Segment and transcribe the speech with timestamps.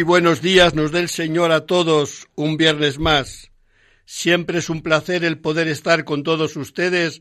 [0.00, 3.50] Muy buenos días nos dé el Señor a todos un viernes más.
[4.06, 7.20] Siempre es un placer el poder estar con todos ustedes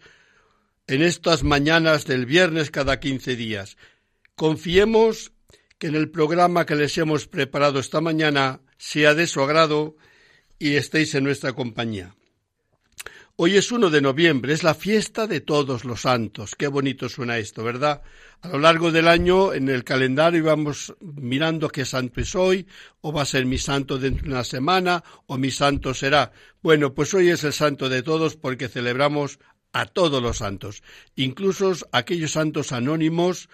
[0.87, 3.75] en estas mañanas del viernes cada quince días.
[4.35, 5.33] Confiemos
[5.77, 9.97] que en el programa que les hemos preparado esta mañana sea de su agrado
[10.57, 12.15] y estéis en nuestra compañía.
[13.41, 16.55] Hoy es 1 de noviembre, es la fiesta de todos los santos.
[16.57, 18.01] Qué bonito suena esto, ¿verdad?
[18.41, 22.67] A lo largo del año en el calendario íbamos mirando qué santo es hoy,
[22.99, 26.33] o va a ser mi santo dentro de una semana, o mi santo será.
[26.61, 29.39] Bueno, pues hoy es el santo de todos porque celebramos
[29.71, 30.83] a todos los santos,
[31.15, 33.47] incluso aquellos santos anónimos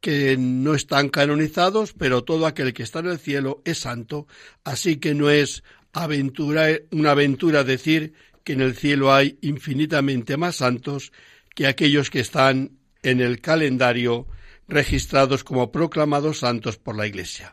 [0.00, 4.26] que no están canonizados, pero todo aquel que está en el cielo es santo,
[4.64, 8.14] así que no es aventura, una aventura decir
[8.48, 11.12] que en el cielo hay infinitamente más santos
[11.54, 14.26] que aquellos que están en el calendario
[14.66, 17.52] registrados como proclamados santos por la Iglesia.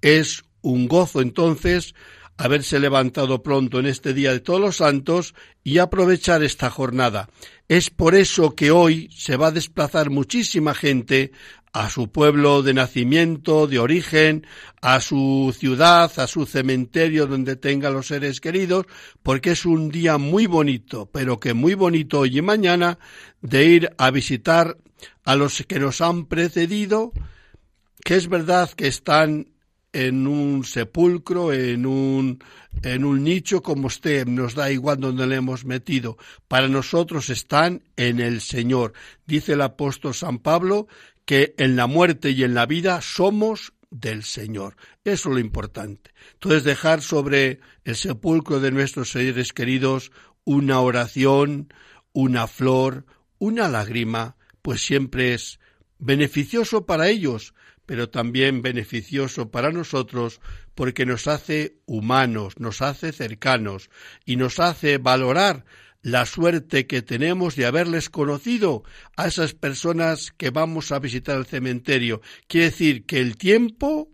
[0.00, 1.96] Es un gozo entonces
[2.36, 5.34] haberse levantado pronto en este día de todos los santos
[5.64, 7.28] y aprovechar esta jornada.
[7.66, 11.32] Es por eso que hoy se va a desplazar muchísima gente
[11.72, 14.46] a su pueblo de nacimiento, de origen,
[14.82, 18.86] a su ciudad, a su cementerio donde tenga los seres queridos,
[19.22, 22.98] porque es un día muy bonito, pero que muy bonito hoy y mañana,
[23.40, 24.76] de ir a visitar
[25.24, 27.12] a los que nos han precedido,
[28.04, 29.46] que es verdad que están
[29.92, 32.42] en un sepulcro, en un,
[32.82, 36.16] en un nicho como usted, nos da igual donde le hemos metido.
[36.48, 38.94] Para nosotros están en el Señor.
[39.26, 40.88] Dice el apóstol San Pablo
[41.24, 44.76] que en la muerte y en la vida somos del Señor.
[45.04, 46.10] Eso es lo importante.
[46.32, 50.12] Entonces dejar sobre el sepulcro de nuestros seres queridos
[50.44, 51.72] una oración,
[52.12, 53.06] una flor,
[53.38, 55.60] una lágrima, pues siempre es
[55.98, 57.54] beneficioso para ellos,
[57.86, 60.40] pero también beneficioso para nosotros
[60.74, 63.90] porque nos hace humanos, nos hace cercanos
[64.24, 65.64] y nos hace valorar
[66.02, 68.82] la suerte que tenemos de haberles conocido
[69.16, 72.20] a esas personas que vamos a visitar el cementerio.
[72.48, 74.10] Quiere decir que el tiempo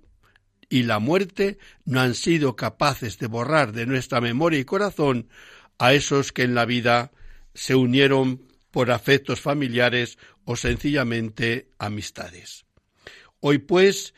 [0.68, 5.28] y la muerte no han sido capaces de borrar de nuestra memoria y corazón
[5.78, 7.10] a esos que en la vida
[7.54, 12.66] se unieron por afectos familiares o sencillamente amistades.
[13.40, 14.14] Hoy pues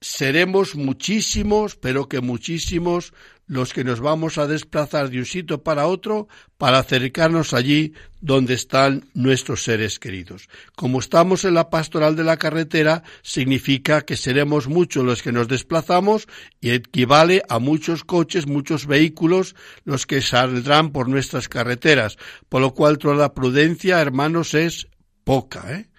[0.00, 3.12] seremos muchísimos, pero que muchísimos,
[3.50, 8.54] los que nos vamos a desplazar de un sitio para otro para acercarnos allí donde
[8.54, 10.48] están nuestros seres queridos.
[10.76, 15.48] Como estamos en la pastoral de la carretera, significa que seremos muchos los que nos
[15.48, 16.28] desplazamos
[16.60, 22.18] y equivale a muchos coches, muchos vehículos los que saldrán por nuestras carreteras,
[22.48, 24.86] por lo cual toda la prudencia, hermanos, es
[25.24, 25.89] poca, ¿eh?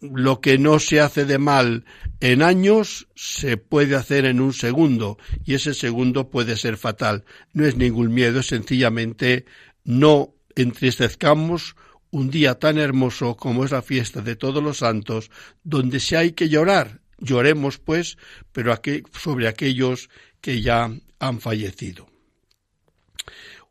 [0.00, 1.84] Lo que no se hace de mal
[2.20, 7.24] en años se puede hacer en un segundo y ese segundo puede ser fatal.
[7.52, 9.44] No es ningún miedo, es sencillamente
[9.84, 11.76] no entristezcamos
[12.10, 15.30] un día tan hermoso como es la fiesta de todos los santos,
[15.62, 17.00] donde se hay que llorar.
[17.18, 18.16] Lloremos, pues,
[18.52, 18.74] pero
[19.12, 20.08] sobre aquellos
[20.40, 22.08] que ya han fallecido.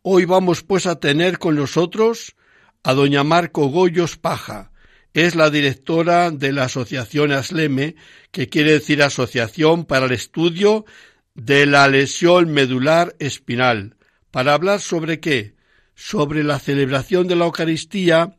[0.02, 2.36] Hoy vamos, pues, a tener con nosotros
[2.84, 4.72] a doña Marco Goyos Paja,
[5.14, 7.96] es la directora de la Asociación ASLEME,
[8.32, 10.86] que quiere decir Asociación para el Estudio
[11.34, 13.96] de la Lesión Medular Espinal.
[14.32, 15.56] ¿Para hablar sobre qué?
[15.96, 18.36] Sobre la celebración de la Eucaristía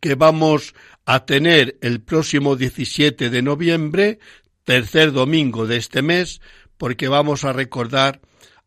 [0.00, 4.18] que vamos a tener el próximo 17 de noviembre,
[4.64, 6.40] tercer domingo de este mes,
[6.78, 8.20] porque vamos a recordar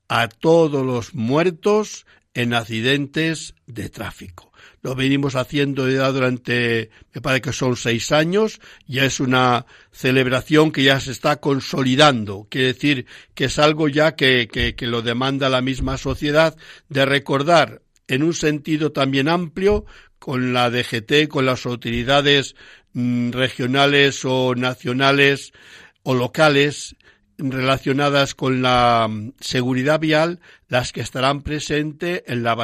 [0.07, 4.51] a todos los muertos en accidentes de tráfico.
[4.85, 10.71] Lo venimos haciendo ya durante, me parece que son seis años, ya es una celebración
[10.71, 15.01] que ya se está consolidando, quiere decir que es algo ya que, que, que lo
[15.01, 16.55] demanda la misma sociedad
[16.87, 19.87] de recordar en un sentido también amplio
[20.19, 22.55] con la DGT, con las autoridades
[22.93, 25.51] mm, regionales o nacionales
[26.03, 26.95] o locales
[27.39, 32.55] relacionadas con la mm, seguridad vial, las que estarán presentes en la,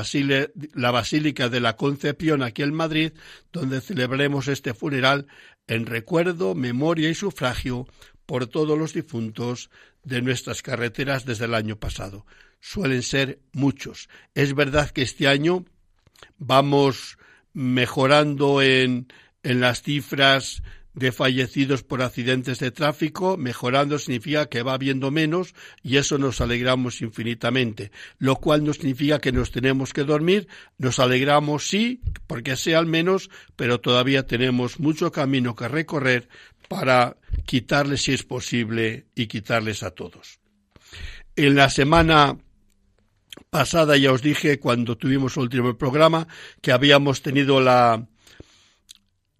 [0.73, 3.13] la Basílica de la Concepción aquí en Madrid,
[3.51, 5.27] donde celebremos este funeral
[5.67, 7.87] en recuerdo, memoria y sufragio
[8.25, 9.69] por todos los difuntos
[10.03, 12.25] de nuestras carreteras desde el año pasado.
[12.59, 14.09] Suelen ser muchos.
[14.33, 15.65] Es verdad que este año
[16.37, 17.17] vamos
[17.53, 19.07] mejorando en,
[19.43, 20.63] en las cifras
[20.93, 26.41] de fallecidos por accidentes de tráfico, mejorando significa que va habiendo menos y eso nos
[26.41, 30.47] alegramos infinitamente, lo cual no significa que nos tenemos que dormir,
[30.77, 36.27] nos alegramos sí, porque sea al menos, pero todavía tenemos mucho camino que recorrer
[36.67, 40.39] para quitarles si es posible y quitarles a todos.
[41.35, 42.37] En la semana
[43.49, 46.27] pasada ya os dije cuando tuvimos el último programa
[46.61, 48.05] que habíamos tenido la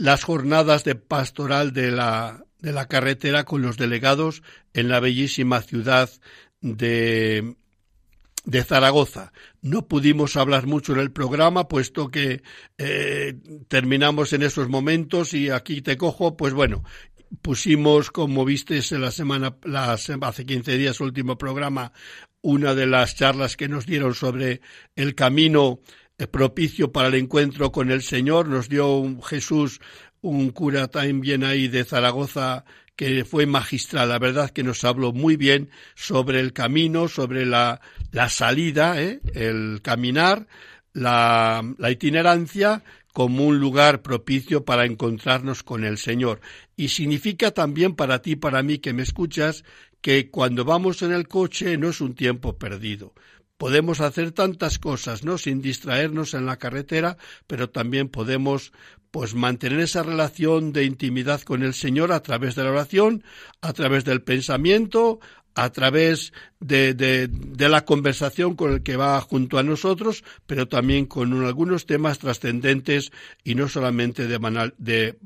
[0.02, 4.42] las jornadas de pastoral de la, de la carretera con los delegados
[4.74, 6.10] en la bellísima ciudad
[6.60, 7.56] de,
[8.44, 9.32] de Zaragoza.
[9.62, 12.42] No pudimos hablar mucho en el programa, puesto que
[12.80, 13.36] eh,
[13.68, 16.84] terminamos en esos momentos y aquí te cojo, pues bueno,
[17.44, 21.94] pusimos, como viste la semana, hace 15 días, último programa,
[22.42, 24.62] una de las charlas que nos dieron sobre
[24.96, 25.80] el camino
[26.28, 28.48] propicio para el encuentro con el Señor.
[28.48, 29.80] Nos dio un Jesús,
[30.22, 32.66] un cura también ahí de Zaragoza,
[32.96, 34.10] que fue magistral.
[34.10, 37.82] La verdad que nos habló muy bien sobre el camino, sobre la,
[38.12, 39.22] la salida, ¿eh?
[39.34, 40.48] el caminar,
[40.94, 42.84] la, la itinerancia
[43.14, 46.42] como un lugar propicio para encontrarnos con el Señor.
[46.76, 49.64] Y significa también para ti, para mí que me escuchas,
[50.02, 53.14] que cuando vamos en el coche no es un tiempo perdido
[53.62, 55.38] podemos hacer tantas cosas, ¿no?
[55.38, 58.72] Sin distraernos en la carretera, pero también podemos
[59.12, 63.24] pues mantener esa relación de intimidad con el Señor a través de la oración,
[63.62, 65.20] a través del pensamiento,
[65.54, 71.06] a través de, de, la conversación con el que va junto a nosotros, pero también
[71.06, 73.12] con algunos temas trascendentes
[73.44, 75.20] y no solamente de, banal, de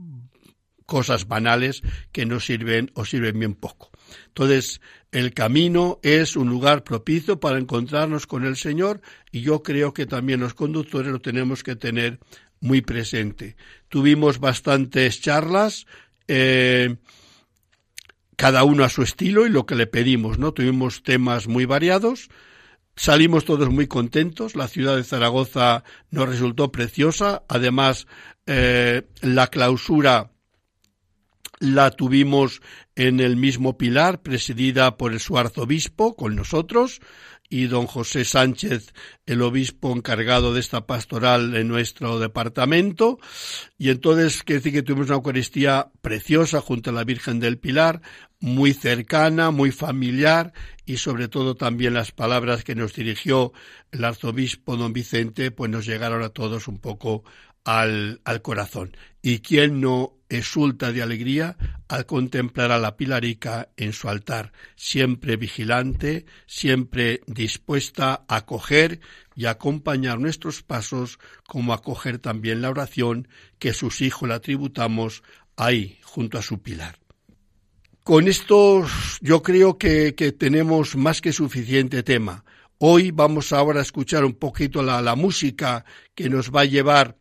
[0.86, 3.92] cosas banales que nos sirven o sirven bien poco.
[4.28, 4.82] Entonces,
[5.16, 9.00] el camino es un lugar propicio para encontrarnos con el Señor
[9.32, 12.20] y yo creo que también los conductores lo tenemos que tener
[12.60, 13.56] muy presente.
[13.88, 15.86] Tuvimos bastantes charlas,
[16.28, 16.98] eh,
[18.36, 20.52] cada uno a su estilo y lo que le pedimos, ¿no?
[20.52, 22.28] Tuvimos temas muy variados.
[22.98, 24.58] Salimos todos muy contentos.
[24.58, 27.44] La ciudad de Zaragoza nos resultó preciosa.
[27.48, 28.06] Además,
[28.48, 30.35] eh, la clausura
[31.60, 32.62] la tuvimos
[32.96, 37.02] en el mismo pilar, presidida por el su arzobispo, con nosotros,
[37.50, 38.94] y don José Sánchez,
[39.26, 43.20] el obispo encargado de esta pastoral en nuestro departamento.
[43.78, 48.02] Y entonces, quiere decir que tuvimos una Eucaristía preciosa junto a la Virgen del Pilar,
[48.40, 50.54] muy cercana, muy familiar,
[50.86, 53.54] y sobre todo también las palabras que nos dirigió
[53.92, 57.24] el arzobispo don Vicente, pues nos llegaron a todos un poco
[57.66, 58.96] al, al corazón.
[59.22, 61.58] ¿Y quién no exulta de alegría
[61.88, 69.00] al contemplar a la Pilarica en su altar, siempre vigilante, siempre dispuesta a acoger
[69.36, 73.28] y acompañar nuestros pasos, como acoger también la oración
[73.60, 75.24] que sus hijos la tributamos
[75.58, 76.98] ahí, junto a su pilar.
[78.04, 78.86] Con esto
[79.22, 82.46] yo creo que, que tenemos más que suficiente tema.
[82.78, 87.18] Hoy vamos ahora a escuchar un poquito la, la música que nos va a llevar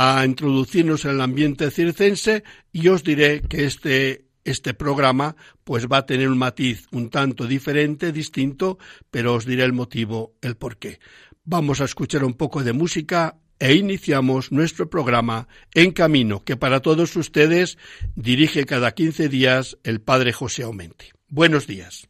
[0.00, 5.98] a introducirnos en el ambiente circense y os diré que este este programa pues va
[5.98, 8.78] a tener un matiz un tanto diferente, distinto,
[9.10, 11.00] pero os diré el motivo, el por qué.
[11.44, 16.80] Vamos a escuchar un poco de música e iniciamos nuestro programa En Camino, que para
[16.80, 17.76] todos ustedes
[18.14, 21.12] dirige cada 15 días el Padre José Aumente.
[21.28, 22.07] Buenos días.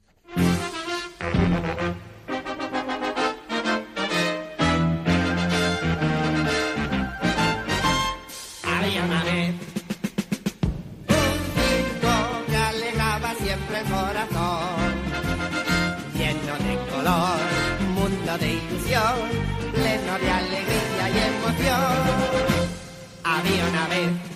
[8.99, 9.55] llamaré.
[11.09, 12.15] Un circo
[12.49, 14.93] que alegaba siempre el corazón,
[16.19, 17.39] lleno de color,
[17.95, 19.19] mundo de ilusión,
[19.75, 22.59] pleno de alegría y emoción.
[23.23, 24.28] Había una vez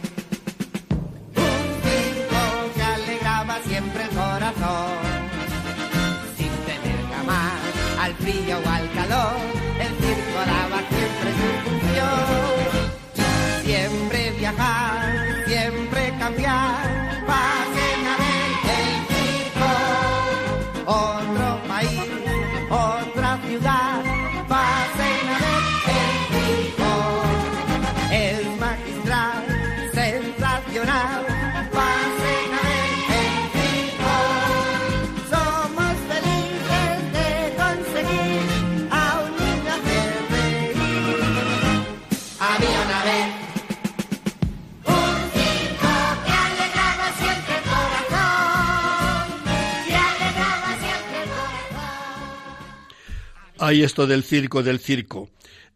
[53.63, 55.31] hay esto del circo, del circo.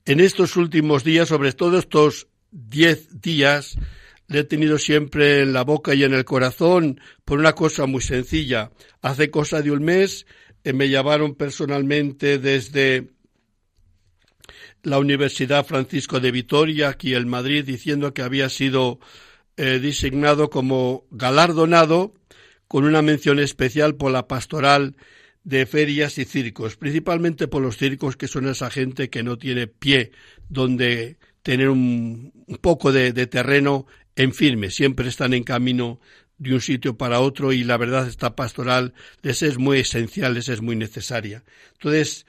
[0.05, 3.78] En estos últimos días, sobre todo estos diez días,
[4.26, 8.00] le he tenido siempre en la boca y en el corazón por una cosa muy
[8.00, 8.73] sencilla.
[9.02, 10.26] Hace cosa de un mes
[10.64, 13.07] eh, me llamaron personalmente desde
[14.83, 18.99] la Universidad Francisco de Vitoria, aquí en Madrid, diciendo que había sido
[19.57, 22.14] eh, designado como galardonado
[22.66, 24.97] con una mención especial por la pastoral
[25.47, 29.69] de ferias y circos, principalmente por los circos que son esa gente que no tiene
[29.69, 30.11] pie
[30.49, 33.87] donde tener un, poco de, terreno
[34.17, 36.00] en firme, siempre están en camino
[36.38, 40.49] de un sitio para otro y la verdad esta pastoral les es muy esencial, les
[40.49, 41.45] es muy necesaria.
[41.75, 42.26] Entonces,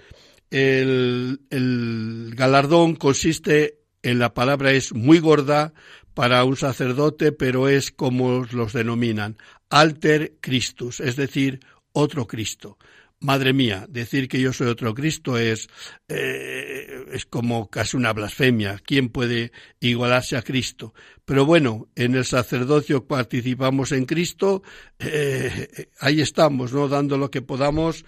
[0.51, 5.73] el, el galardón consiste en la palabra es muy gorda
[6.13, 9.37] para un sacerdote, pero es como los denominan,
[9.71, 11.61] alter Christus, es decir,
[11.93, 12.77] otro Cristo.
[13.19, 15.69] Madre mía, decir que yo soy otro Cristo es,
[16.07, 18.79] eh, es como casi una blasfemia.
[18.85, 20.93] ¿Quién puede igualarse a Cristo?
[21.25, 24.61] Pero bueno, en el sacerdocio participamos en Cristo,
[24.99, 26.87] eh, ahí estamos, ¿no?
[26.87, 28.05] Dando lo que podamos,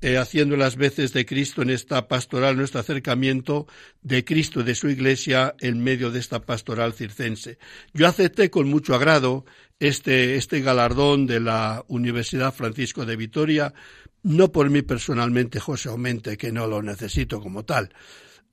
[0.00, 3.66] eh, haciendo las veces de Cristo en esta pastoral, nuestro acercamiento
[4.00, 7.58] de Cristo y de su Iglesia en medio de esta pastoral circense.
[7.94, 9.44] Yo acepté con mucho agrado
[9.80, 13.74] este, este galardón de la Universidad Francisco de Vitoria,
[14.22, 17.92] no por mí personalmente, José Aumente, que no lo necesito como tal,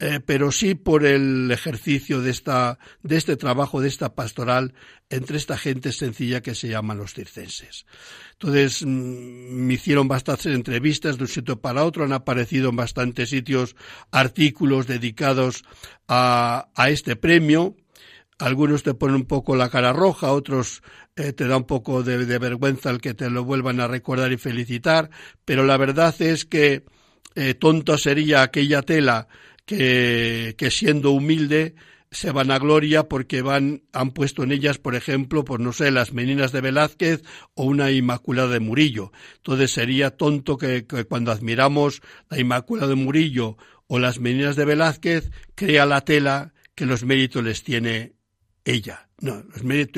[0.01, 4.73] eh, pero sí por el ejercicio de, esta, de este trabajo, de esta pastoral
[5.09, 7.85] entre esta gente sencilla que se llaman los circenses.
[8.33, 13.29] Entonces, mm, me hicieron bastantes entrevistas de un sitio para otro, han aparecido en bastantes
[13.29, 13.75] sitios
[14.09, 15.65] artículos dedicados
[16.07, 17.75] a, a este premio,
[18.39, 20.81] algunos te ponen un poco la cara roja, otros
[21.19, 24.37] eh, te da un poco de, vergüenza el que te lo vuelvan a recordar y
[24.37, 25.09] felicitar,
[25.43, 26.85] pero la verdad es que
[27.35, 29.27] eh, tonta sería aquella tela
[29.65, 31.75] que, que siendo humilde
[32.09, 35.91] se van a gloria porque van, han puesto en ellas, por ejemplo, por no sé,
[35.91, 37.21] las meninas de Velázquez
[37.53, 39.11] o una Inmaculada de Murillo.
[39.35, 43.57] Entonces sería tonto que, que cuando admiramos la Inmaculada de Murillo
[43.87, 48.13] o las meninas de Velázquez, crea la tela que los méritos les tiene
[48.65, 49.09] ella.
[49.19, 49.43] No,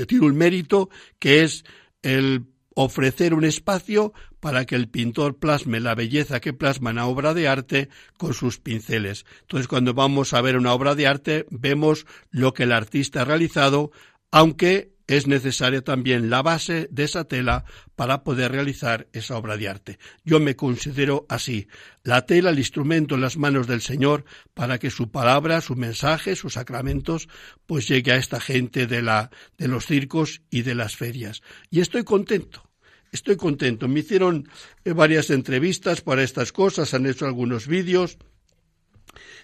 [0.08, 0.89] tiene un mérito
[1.20, 1.63] que es
[2.01, 7.06] el ofrecer un espacio para que el pintor plasme la belleza que plasma en la
[7.06, 9.25] obra de arte con sus pinceles.
[9.41, 13.25] Entonces, cuando vamos a ver una obra de arte, vemos lo que el artista ha
[13.25, 13.91] realizado,
[14.32, 17.65] aunque es necesaria también la base de esa tela
[17.98, 20.00] para poder realizar esa obra de arte.
[20.24, 21.68] Yo me considero así,
[22.03, 26.38] la tela, el instrumento en las manos del Señor para que su palabra, su mensaje,
[26.38, 27.27] sus sacramentos,
[27.65, 31.41] pues llegue a esta gente de la, de los circos y de las ferias.
[31.70, 32.70] Y estoy contento.
[33.12, 33.89] Estoy contento.
[33.89, 34.48] Me hicieron
[34.86, 38.18] eh, varias entrevistas para estas cosas, han hecho algunos vídeos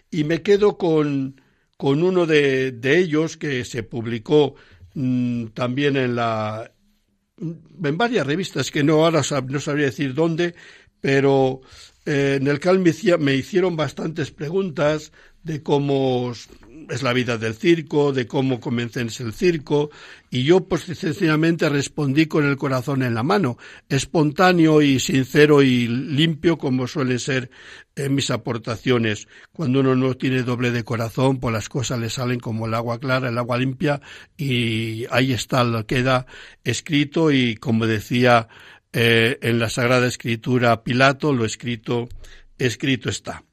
[0.09, 1.41] y me quedo con,
[1.75, 4.55] con uno de, de ellos que se publicó
[4.99, 6.71] Mm, también en la
[7.39, 10.55] en varias revistas que no ahora no sabría decir dónde,
[10.99, 11.61] pero
[12.03, 15.11] eh, en el cual me, hicieron bastantes preguntas
[15.43, 16.33] de cómo
[16.89, 19.89] es la vida del circo, de cómo comencense el circo,
[20.29, 23.57] y yo pues sencillamente respondí con el corazón en la mano,
[23.89, 27.49] espontáneo y sincero y limpio como suele ser
[27.95, 29.27] en mis aportaciones.
[29.51, 32.99] Cuando uno no tiene doble de corazón, pues las cosas le salen como el agua
[32.99, 34.01] clara, el agua limpia,
[34.37, 36.25] y ahí está, lo queda
[36.63, 38.47] escrito y como decía
[38.93, 42.07] eh, en la Sagrada Escritura Pilato, lo escrito,
[42.57, 43.43] escrito está.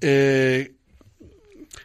[0.00, 0.74] Eh,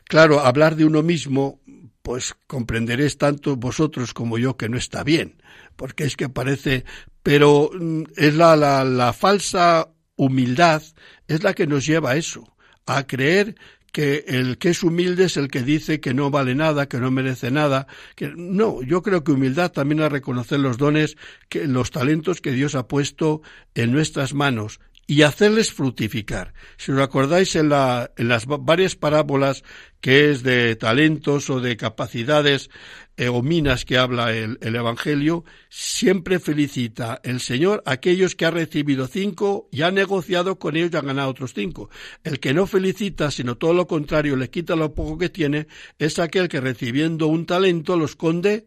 [0.08, 1.60] Claro, hablar de uno mismo,
[2.02, 5.42] pues comprenderéis tanto vosotros como yo que no está bien,
[5.76, 6.86] porque es que parece,
[7.24, 10.82] pero mm, es la, la, la falsa humildad,
[11.28, 13.56] es la que nos lleva a eso, a creer
[13.92, 17.12] que el que es humilde es el que dice que no vale nada, que no
[17.12, 21.18] merece nada, que no, yo creo que humildad también es reconocer los dones,
[21.50, 23.42] que los talentos que Dios ha puesto
[23.76, 26.54] en nuestras manos y hacerles fructificar.
[26.76, 29.64] Si os acordáis en, la, en las varias parábolas
[30.02, 32.70] que es de talentos o de capacidades
[33.16, 38.46] eh, o minas que habla el, el, Evangelio, siempre felicita el Señor a aquellos que
[38.46, 41.90] ha recibido cinco y ha negociado con ellos y han ganado otros cinco.
[42.26, 46.20] El que no felicita, sino todo lo contrario, le quita lo poco que tiene, es
[46.20, 48.66] aquel que recibiendo un talento lo esconde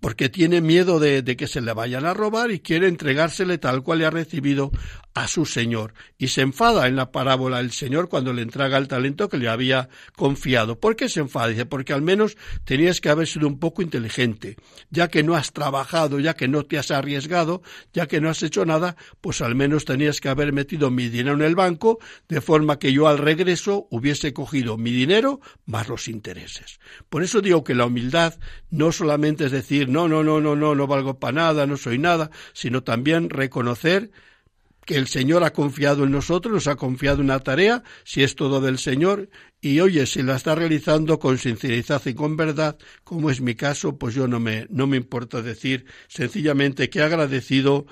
[0.00, 4.00] porque tiene miedo de, que se le vayan a robar y quiere entregársele tal cual
[4.00, 4.70] le ha recibido
[5.14, 5.94] a su señor.
[6.16, 9.48] Y se enfada en la parábola el señor cuando le entrega el talento que le
[9.48, 10.78] había confiado.
[10.78, 11.48] ¿Por qué se enfada?
[11.48, 14.56] Dice, porque al menos tenías que haber sido un poco inteligente.
[14.90, 17.62] Ya que no has trabajado, ya que no te has arriesgado,
[17.92, 21.36] ya que no has hecho nada, pues al menos tenías que haber metido mi dinero
[21.36, 26.08] en el banco, de forma que yo al regreso hubiese cogido mi dinero más los
[26.08, 26.78] intereses.
[27.08, 28.34] Por eso digo que la humildad
[28.70, 31.98] no solamente es decir, no, no, no, no, no, no valgo para nada, no soy
[31.98, 34.10] nada, sino también reconocer
[34.88, 38.62] que el Señor ha confiado en nosotros, nos ha confiado una tarea, si es todo
[38.62, 39.28] del Señor,
[39.60, 43.98] y oye, si la está realizando con sinceridad y con verdad, como es mi caso,
[43.98, 47.84] pues yo no me, no me importa decir sencillamente que he agradecido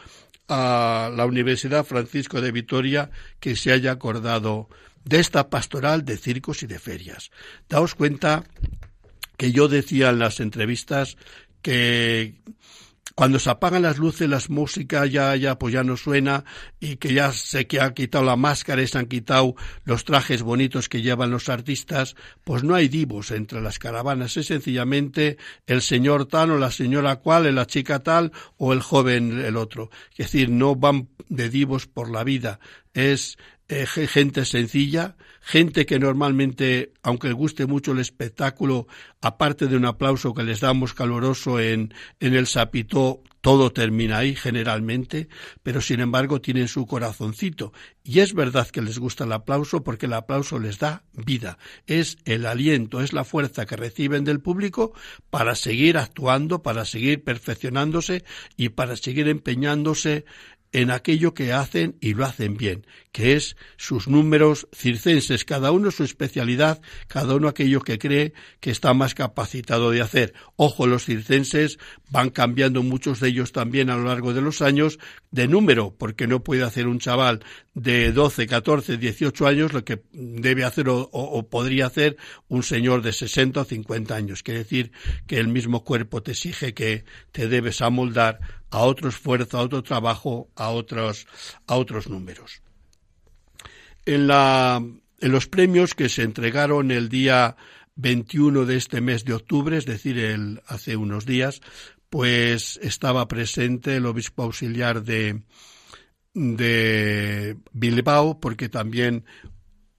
[0.49, 3.11] a la Universidad Francisco de Vitoria
[3.41, 4.71] que se haya acordado
[5.05, 7.31] de esta pastoral de circos y de ferias.
[7.69, 8.45] Daos cuenta
[9.37, 11.17] que yo decía en las entrevistas
[11.67, 12.33] que
[13.17, 16.45] cuando se apagan las luces, las músicas ya, ya, pues ya no suena
[16.79, 20.45] y que ya sé que ha quitado la máscara y se han quitado los trajes
[20.45, 25.83] bonitos que llevan los artistas, pues no hay divos entre las caravanas, es sencillamente el
[25.83, 29.91] señor tal o la señora cual, la chica tal o el joven el otro.
[30.13, 32.61] Es decir, no van de divos por la vida,
[32.95, 38.87] es eh, gente sencilla, gente que normalmente, aunque guste mucho el espectáculo,
[39.21, 44.35] aparte de un aplauso que les damos caloroso en, en el sapito, todo termina ahí
[44.35, 45.29] generalmente,
[45.63, 47.73] pero sin embargo tienen su corazoncito.
[48.03, 52.19] Y es verdad que les gusta el aplauso porque el aplauso les da vida, es
[52.25, 54.95] el aliento, es la fuerza que reciben del público
[55.31, 58.25] para seguir actuando, para seguir perfeccionándose
[58.57, 60.25] y para seguir empeñándose
[60.77, 65.91] en aquello que hacen y lo hacen bien, que es sus números circenses, cada uno
[65.91, 70.35] su especialidad, cada uno aquello que cree que está más capacitado de hacer.
[70.57, 71.79] Ojo, los circenses
[72.11, 74.99] van cambiando muchos de ellos también a lo largo de los años
[75.31, 77.43] de número, porque no puede hacer un chaval
[77.77, 82.17] de 12, 14, 18 años lo que debe hacer o, podría hacer
[82.49, 84.43] un señor de 60 o 50 años.
[84.43, 84.93] Quiere decir
[85.27, 89.83] que el mismo cuerpo te exige que te debes amoldar a otro esfuerzo, a otro
[89.83, 91.27] trabajo, a otros,
[91.67, 92.63] a otros números.
[94.07, 94.83] En, la,
[95.21, 97.57] en los premios que se entregaron el día
[97.97, 101.61] 21 de este mes de octubre, es decir, el, hace unos días,
[102.09, 105.43] pues estaba presente el obispo auxiliar de,
[106.37, 109.25] de Bilbao, porque también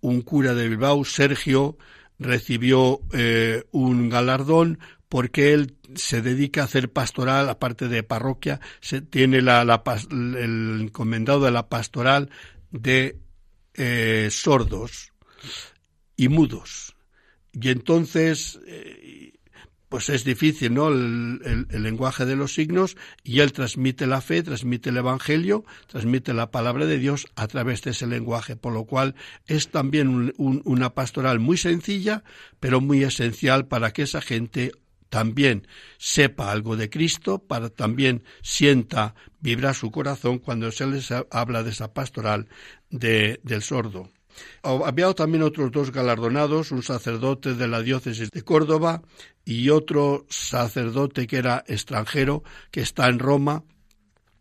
[0.02, 1.78] un cura de Bilbao, Sergio,
[2.20, 9.02] recibió eh, un galardón porque él se dedica a hacer pastoral, aparte de parroquia, se
[9.02, 12.30] tiene el encomendado de la pastoral
[12.72, 13.18] de
[13.74, 15.14] eh, sordos
[16.16, 16.96] y mudos.
[17.52, 19.37] Y entonces, eh,
[19.90, 20.90] pues es difícil, ¿no?
[20.90, 26.52] El, lenguaje de los signos y él transmite la fe, transmite el Evangelio, transmite la
[26.52, 31.40] palabra de Dios a través de ese lenguaje, por lo cual es también una pastoral
[31.40, 32.24] muy sencilla,
[32.60, 34.72] pero muy esencial para que esa gente
[35.10, 41.64] también sepa algo de Cristo, para también sienta vibrar su corazón cuando se les habla
[41.64, 42.48] de esa pastoral
[42.90, 44.12] de, del sordo.
[44.64, 49.02] Había también otros dos galardonados, un sacerdote de la diócesis de Córdoba
[49.46, 53.64] y otro sacerdote que era extranjero, que está en Roma.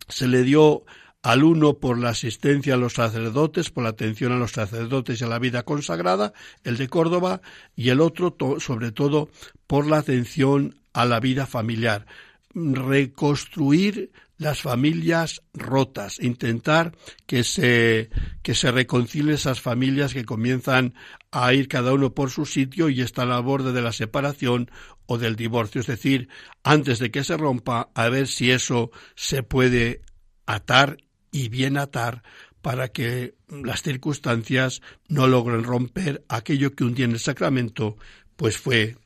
[0.07, 0.83] Se le dio
[1.23, 5.23] al uno por la asistencia a los sacerdotes, por la atención a los sacerdotes y
[5.23, 6.33] a la vida consagrada,
[6.63, 7.41] el de Córdoba,
[7.75, 9.29] y el otro, sobre todo,
[9.65, 12.05] por la atención a la vida familiar.
[12.53, 16.95] Reconstruir las familias rotas, intentar
[17.25, 18.09] que se,
[18.43, 20.93] que se reconcilien esas familias que comienzan
[21.31, 24.69] a ir cada uno por su sitio y están al borde de la separación
[25.07, 25.81] o del divorcio.
[25.81, 26.29] Es decir,
[26.63, 30.01] antes de que se rompa, a ver si eso se puede
[30.45, 30.97] atar
[31.31, 32.23] y bien atar
[32.61, 37.97] para que las circunstancias no logren romper aquello que un día en el sacramento
[38.35, 38.97] pues fue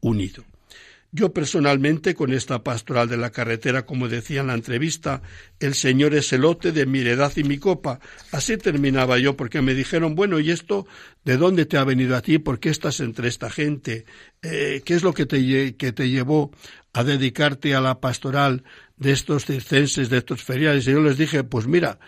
[0.00, 0.44] unido.
[1.12, 5.22] Yo personalmente, con esta pastoral de la carretera, como decía en la entrevista,
[5.58, 7.98] el Señor es el lote de mi heredad y mi copa.
[8.30, 10.86] Así terminaba yo, porque me dijeron, bueno, ¿y esto
[11.24, 12.38] de dónde te ha venido a ti?
[12.38, 14.04] ¿Por qué estás entre esta gente?
[14.42, 16.52] Eh, ¿Qué es lo que te, que te llevó
[16.92, 18.62] a dedicarte a la pastoral
[18.96, 20.86] de estos circenses, de estos feriales?
[20.86, 21.98] Y yo les dije, pues mira,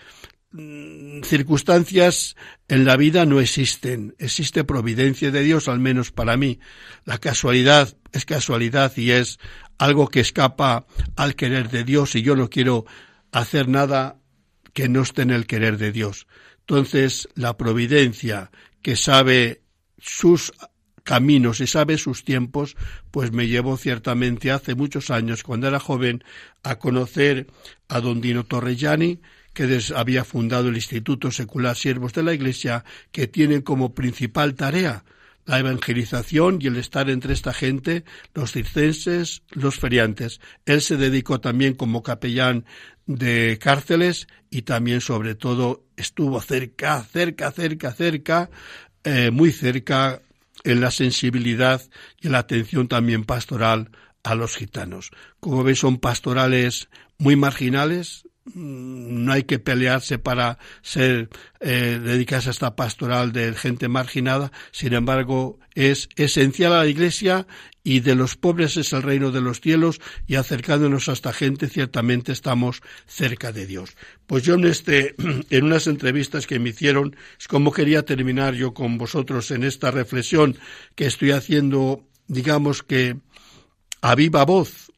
[0.55, 2.37] Mm, circunstancias
[2.69, 4.15] en la vida no existen.
[4.19, 6.61] Existe providencia de Dios, al menos para mí.
[7.05, 9.39] La casualidad es casualidad y es
[9.79, 12.85] algo que escapa al querer de Dios y yo no quiero
[13.33, 14.19] hacer nada
[14.73, 16.27] que no esté en el querer de Dios.
[16.61, 18.51] Entonces, la providencia
[18.83, 19.63] que sabe
[19.99, 20.53] sus
[21.03, 22.77] caminos y sabe sus tiempos,
[23.11, 26.23] pues me llevó ciertamente hace muchos años, cuando era joven,
[26.63, 27.49] a conocer
[27.89, 29.21] a don Dino Torrellani,
[29.53, 35.05] que había fundado el Instituto Secular Siervos de la Iglesia, que tiene como principal tarea
[35.45, 40.41] la evangelización y el estar entre esta gente, los circenses, los feriantes.
[40.67, 42.65] Él se dedicó también como capellán
[43.07, 48.51] de cárceles y también sobre todo estuvo cerca, cerca, cerca, cerca,
[49.05, 50.23] eh, muy cerca
[50.65, 51.83] en la sensibilidad
[52.21, 53.91] y la atención también pastoral
[54.23, 55.11] a los gitanos.
[55.41, 61.29] Como veis, son pastorales muy marginales, no hay que pelearse para ser
[61.61, 64.51] eh, dedicarse a esta pastoral de gente marginada.
[64.73, 67.47] Sin embargo es esencial a la iglesia
[67.85, 71.69] y de los pobres es el reino de los cielos y acercándonos a esta gente
[71.69, 73.97] ciertamente estamos cerca de Dios.
[74.27, 75.15] Pues yo en este
[75.51, 79.91] en unas entrevistas que me hicieron es como quería terminar yo con vosotros en esta
[79.91, 80.57] reflexión
[80.95, 83.17] que estoy haciendo digamos que
[84.01, 84.93] a viva voz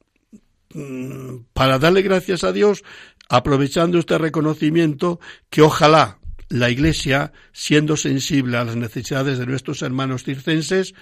[0.74, 2.84] mm, para darle gracias a Dios
[3.28, 10.24] aprovechando este reconocimiento que ojalá la Iglesia, siendo sensible a las necesidades de nuestros hermanos
[10.24, 10.94] circenses,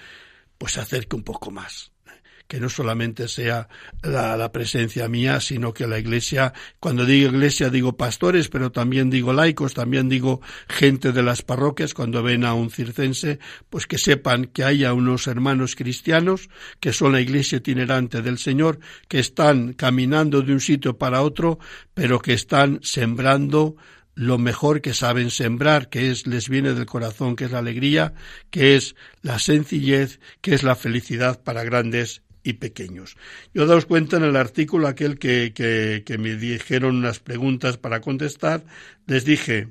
[0.57, 1.92] pues se acerque un poco más
[2.47, 3.67] que no solamente sea
[4.01, 9.33] la, presencia mía, sino que la Iglesia, cuando digo Iglesia digo pastores, pero también digo
[9.33, 14.45] laicos, también digo gente de las parroquias, cuando ven a un circense, pues que sepan
[14.45, 20.41] que haya unos hermanos cristianos, que son la Iglesia itinerante del Señor, que están caminando
[20.41, 21.59] de un sitio para otro,
[21.93, 23.75] pero que están sembrando
[24.15, 28.13] lo mejor que saben sembrar, que es les viene del corazón, que es la alegría,
[28.51, 33.17] que es la sencillez, que es la felicidad para grandes y pequeños.
[33.53, 38.01] Yo daos cuenta en el artículo aquel que, que, que me dijeron unas preguntas para
[38.01, 38.63] contestar,
[39.07, 39.69] les dije,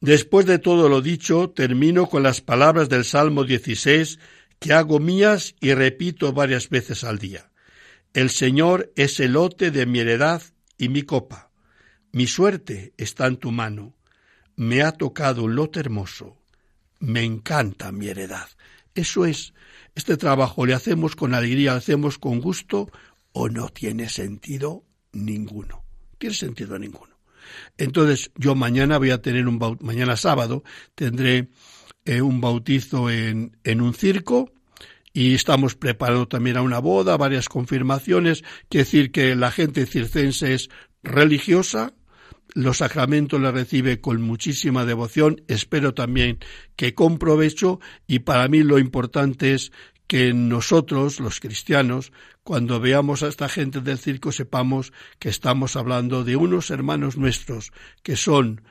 [0.00, 4.18] después de todo lo dicho, termino con las palabras del Salmo 16
[4.58, 7.50] que hago mías y repito varias veces al día.
[8.12, 10.42] El Señor es el lote de mi heredad
[10.76, 11.50] y mi copa.
[12.12, 13.94] Mi suerte está en tu mano.
[14.56, 16.38] Me ha tocado un lote hermoso.
[17.00, 18.48] Me encanta mi heredad.
[18.98, 19.54] Eso es
[19.94, 22.90] este trabajo le hacemos con alegría, le hacemos con gusto
[23.30, 25.84] o no tiene sentido ninguno.
[26.18, 27.16] Tiene sentido ninguno.
[27.76, 30.64] Entonces yo mañana voy a tener un mañana sábado
[30.96, 31.48] tendré
[32.04, 34.50] eh, un bautizo en, en un circo
[35.12, 40.54] y estamos preparando también a una boda, varias confirmaciones, quiere decir que la gente circense
[40.54, 40.70] es
[41.04, 41.94] religiosa,
[42.54, 46.38] los sacramentos la recibe con muchísima devoción, espero también
[46.76, 47.80] que con provecho.
[48.06, 49.72] Y para mí lo importante es
[50.06, 56.24] que nosotros, los cristianos, cuando veamos a esta gente del circo, sepamos que estamos hablando
[56.24, 58.62] de unos hermanos nuestros que son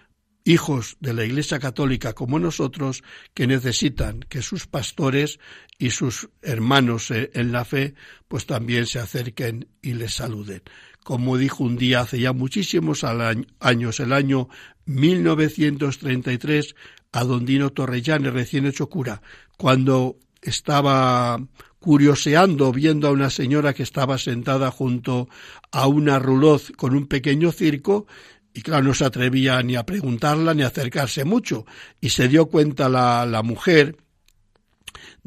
[0.44, 5.40] hijos de la Iglesia Católica como nosotros, que necesitan que sus pastores
[5.78, 7.96] y sus hermanos eh, en la fe,
[8.28, 10.64] pues también se acerquen y les saluden
[11.08, 14.50] como dijo un día hace ya muchísimos años, el año
[14.88, 16.76] 1933,
[17.14, 19.22] a don Dino Torrellane, recién hecho cura,
[19.56, 21.42] cuando estaba
[21.80, 25.30] curioseando viendo a una señora que estaba sentada junto
[25.72, 28.06] a una ruloz con un pequeño circo
[28.54, 31.66] y claro, no se atrevía ni a preguntarla ni a acercarse mucho.
[32.02, 33.96] Y se dio cuenta la mujer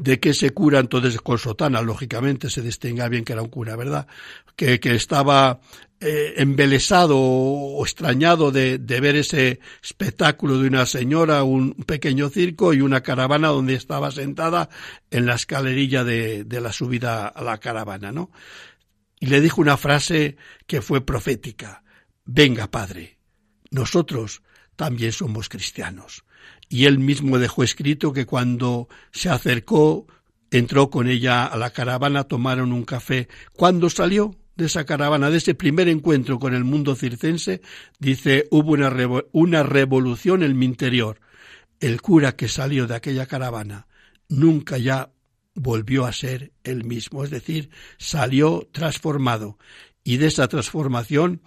[0.01, 3.75] de que ese cura entonces con sotana, lógicamente se distinga bien que era un cura,
[3.75, 4.07] ¿verdad?
[4.55, 5.61] Que, que estaba
[5.99, 12.73] eh, embelesado o extrañado de, de, ver ese espectáculo de una señora, un pequeño circo
[12.73, 14.69] y una caravana donde estaba sentada
[15.11, 18.31] en la escalerilla de, de la subida a la caravana, ¿no?
[19.19, 20.35] Y le dijo una frase
[20.65, 21.83] que fue profética.
[22.25, 23.19] Venga, padre,
[23.69, 24.41] nosotros
[24.75, 26.23] también somos cristianos
[26.71, 30.07] y él mismo dejó escrito que cuando se acercó,
[30.51, 33.27] entró con ella a la caravana, tomaron un café.
[33.51, 37.61] Cuando salió de esa caravana, de ese primer encuentro con el mundo circense,
[37.99, 38.89] dice, hubo una,
[39.33, 41.19] una revolución en mi interior.
[41.81, 43.87] El cura que salió de aquella caravana
[44.29, 45.11] nunca ya
[45.53, 49.57] volvió a ser el mismo, es decir, salió transformado.
[50.05, 51.41] Y de esa transformación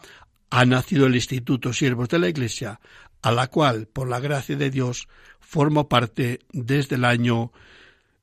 [0.50, 2.78] ha nacido el Instituto Siervos de la Iglesia,
[3.24, 5.08] a la cual, por la gracia de Dios,
[5.40, 7.52] formo parte desde el año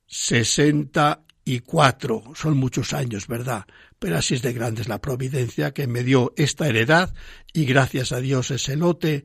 [0.06, 2.22] 64.
[2.36, 3.66] Son muchos años, ¿verdad?
[3.98, 7.12] Pero así es de grande es la providencia que me dio esta heredad
[7.52, 9.24] y gracias a Dios ese lote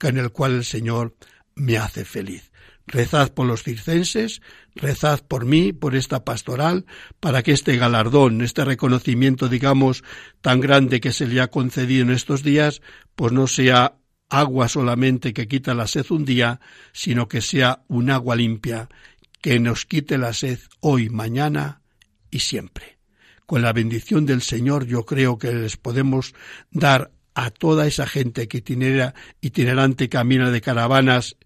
[0.00, 1.16] en el cual el Señor
[1.56, 2.52] me hace feliz.
[2.86, 4.42] Rezad por los circenses,
[4.76, 6.86] rezad por mí, por esta pastoral,
[7.18, 10.04] para que este galardón, este reconocimiento, digamos,
[10.40, 12.80] tan grande que se le ha concedido en estos días,
[13.16, 13.96] pues no sea
[14.28, 16.60] agua solamente que quita la sed un día,
[16.92, 18.88] sino que sea un agua limpia
[19.40, 21.80] que nos quite la sed hoy, mañana
[22.30, 22.98] y siempre.
[23.46, 26.34] Con la bendición del Señor yo creo que les podemos
[26.70, 31.36] dar a toda esa gente que itinera, itinerante camina de caravanas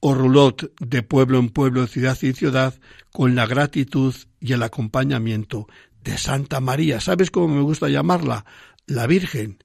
[0.00, 2.74] o rulot de pueblo en pueblo, ciudad en ciudad,
[3.12, 5.66] con la gratitud y el acompañamiento
[6.02, 7.00] de Santa María.
[7.00, 8.46] ¿Sabes cómo me gusta llamarla?
[8.86, 9.62] La Virgen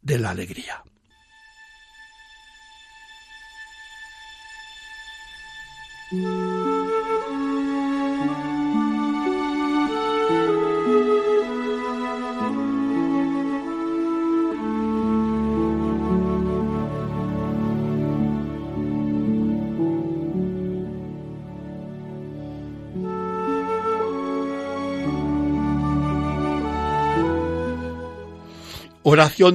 [0.00, 0.84] de la Alegría.
[6.12, 6.26] Oración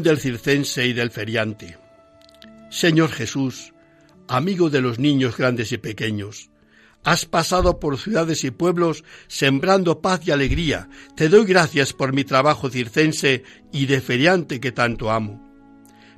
[0.03, 1.77] del circense y del feriante.
[2.69, 3.74] Señor Jesús,
[4.27, 6.49] amigo de los niños grandes y pequeños,
[7.03, 10.89] has pasado por ciudades y pueblos sembrando paz y alegría.
[11.15, 15.41] Te doy gracias por mi trabajo circense y de feriante que tanto amo.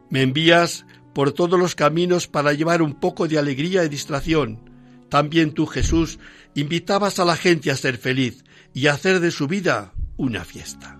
[0.10, 4.70] Me envías por todos los caminos para llevar un poco de alegría y distracción.
[5.10, 6.20] También tú, Jesús,
[6.56, 10.98] invitabas a la gente a ser feliz y a hacer de su vida una fiesta.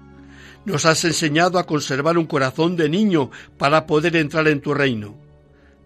[0.66, 5.27] Nos has enseñado a conservar un corazón de niño para poder entrar en tu reino.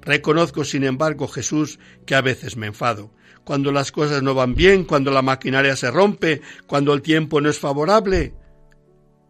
[0.02, 3.12] Reconozco, sin embargo, Jesús, que a veces me enfado.
[3.44, 7.50] Cuando las cosas no van bien, cuando la maquinaria se rompe, cuando el tiempo no
[7.50, 8.34] es favorable,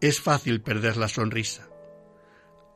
[0.00, 1.68] es fácil perder la sonrisa.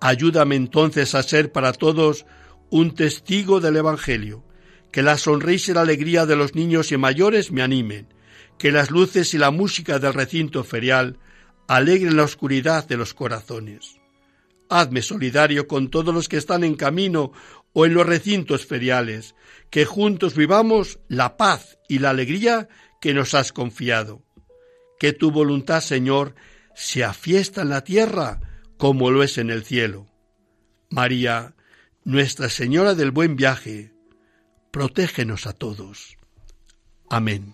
[0.01, 2.27] Ayúdame entonces a ser para todos
[2.71, 4.45] un testigo del Evangelio,
[4.93, 8.09] que la sonrisa y la alegría de los niños y mayores me animen,
[8.59, 11.19] que las luces y la música del recinto ferial
[11.69, 13.99] alegre la oscuridad de los corazones.
[14.69, 17.33] Hazme solidario con todos los que están en camino
[17.79, 19.35] o en los recintos feriales,
[19.69, 22.71] que juntos vivamos la paz y la alegría
[23.03, 24.23] que nos has confiado.
[24.99, 26.35] Que tu voluntad, Señor,
[26.75, 28.41] sea fiesta en la tierra
[28.79, 30.07] como lo es en el cielo.
[30.89, 31.55] María,
[32.03, 33.93] Nuestra Señora del Buen Viaje,
[34.71, 36.17] protégenos a todos.
[37.11, 37.53] Amén.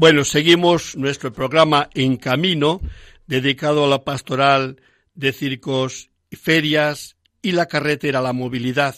[0.00, 2.80] Bueno, seguimos nuestro programa En Camino,
[3.26, 4.80] dedicado a la pastoral
[5.14, 8.96] de circos y ferias y la carretera, la movilidad.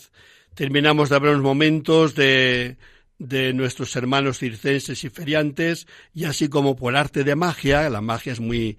[0.54, 2.76] Terminamos de hablar unos momentos de,
[3.18, 8.34] de nuestros hermanos circenses y feriantes, y así como por arte de magia, la magia
[8.34, 8.78] es muy,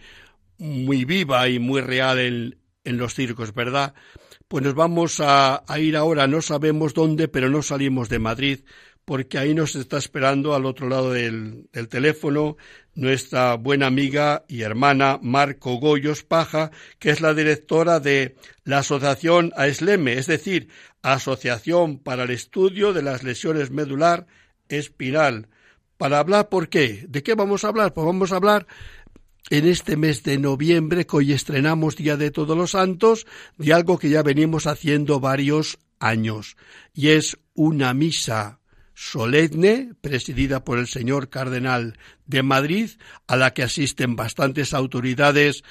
[0.57, 3.95] muy viva y muy real en, en los circos, ¿verdad?
[4.47, 8.59] Pues nos vamos a, a, ir ahora, no sabemos dónde, pero no salimos de Madrid,
[9.05, 12.57] porque ahí nos está esperando al otro lado del, teléfono
[12.95, 19.51] nuestra buena amiga y hermana Marco Goyos Paja, que es la directora de la Asociación
[19.55, 20.69] AESLEME, es decir,
[21.01, 24.25] Asociación para el Estudio de las Lesiones Medular
[24.69, 25.49] Espinal.
[25.97, 27.05] Para hablar, ¿por qué?
[27.07, 27.93] ¿De qué vamos a hablar?
[27.93, 28.67] Pues vamos a hablar
[29.49, 33.99] en este mes de noviembre, que hoy estrenamos Día de Todos los Santos, de algo
[33.99, 36.57] que ya venimos haciendo varios años,
[36.93, 38.59] y es una misa
[38.93, 42.91] solemne presidida por el señor cardenal de Madrid,
[43.27, 45.63] a la que asisten bastantes autoridades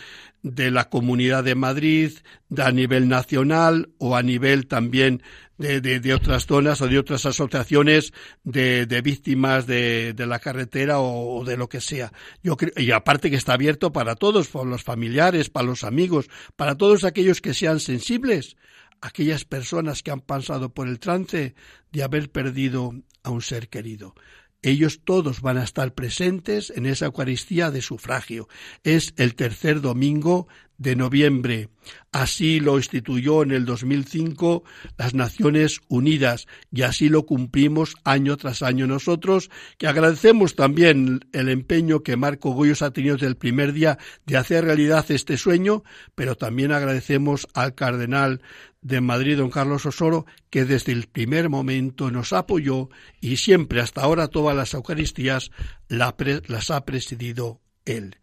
[0.42, 2.12] de la Comunidad de Madrid,
[2.48, 5.22] de a nivel nacional o a nivel también
[5.56, 11.38] de, de, otras zonas o de otras asociaciones de, víctimas de, de, la carretera o,
[11.38, 12.12] o, de lo que sea.
[12.42, 16.28] Yo creo, y aparte que está abierto para todos, para los familiares, para los amigos,
[16.56, 18.56] para todos aquellos que sean sensibles,
[19.00, 21.54] aquellas personas que han pasado por el trance
[21.92, 24.14] de haber perdido a un ser querido.
[24.62, 28.48] Ellos todos van a estar presentes en esa Eucaristía de sufragio.
[28.85, 30.46] Es el tercer domingo
[30.83, 31.68] de noviembre.
[32.11, 34.64] Así lo instituyó en el 2005
[34.99, 41.49] las Naciones Unidas y así lo cumplimos año tras año nosotros, que agradecemos también el
[41.49, 45.85] empeño que Marco Goyos ha tenido desde el primer día de hacer realidad este sueño,
[46.14, 48.42] pero también agradecemos al cardenal
[48.83, 52.90] de Madrid, don Carlos Osoro, que desde el primer momento nos apoyó
[53.21, 55.51] y siempre hasta ahora todas las Eucaristías
[55.88, 58.16] las ha presidido él.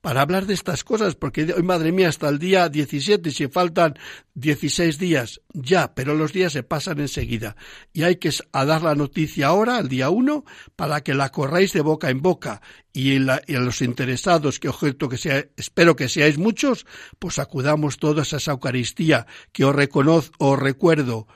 [0.00, 3.94] Para hablar de estas cosas, porque hoy, madre mía, hasta el día 17, si faltan
[4.34, 7.56] 16 días, ya, pero los días se pasan enseguida.
[7.92, 10.44] Y hay que dar la noticia ahora, al día 1,
[10.76, 12.62] para que la corráis de boca en boca.
[12.92, 16.86] Y, a los interesados, que objeto que sea, espero que seáis muchos,
[17.18, 21.26] pues acudamos todos a esa Eucaristía que os, reconozco, os recuerdo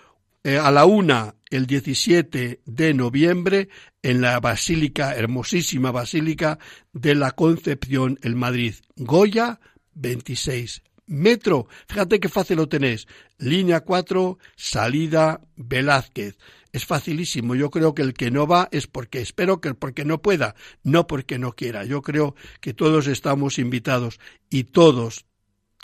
[0.42, 3.68] eh, a la una el 17 de noviembre
[4.02, 6.58] en la Basílica, hermosísima Basílica
[6.92, 8.74] de la Concepción en Madrid.
[8.96, 9.60] Goya
[9.94, 10.82] 26.
[11.06, 13.08] Metro, fíjate qué fácil lo tenés.
[13.38, 16.38] Línea 4, salida Velázquez.
[16.72, 17.56] Es facilísimo.
[17.56, 21.08] Yo creo que el que no va es porque espero que porque no pueda, no
[21.08, 21.84] porque no quiera.
[21.84, 25.26] Yo creo que todos estamos invitados y todos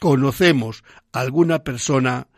[0.01, 2.29] conocemos a alguna persona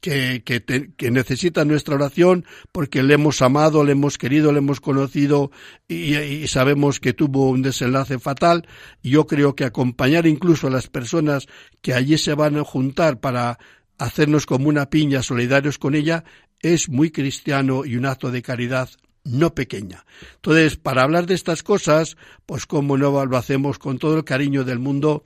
[0.00, 5.50] que, necesita nuestra oración porque le hemos amado, le hemos querido, le hemos conocido
[5.88, 8.66] y, sabemos que tuvo un desenlace fatal.
[9.02, 11.46] Yo creo que acompañar incluso a las personas
[11.82, 13.58] que allí se van a juntar para
[13.98, 16.24] hacernos como una piña solidarios con ella
[16.60, 18.88] es muy cristiano y un acto de caridad
[19.24, 20.04] no pequeña.
[20.36, 24.64] Entonces, para hablar de estas cosas, pues como no lo hacemos con todo el cariño
[24.64, 25.24] del mundo,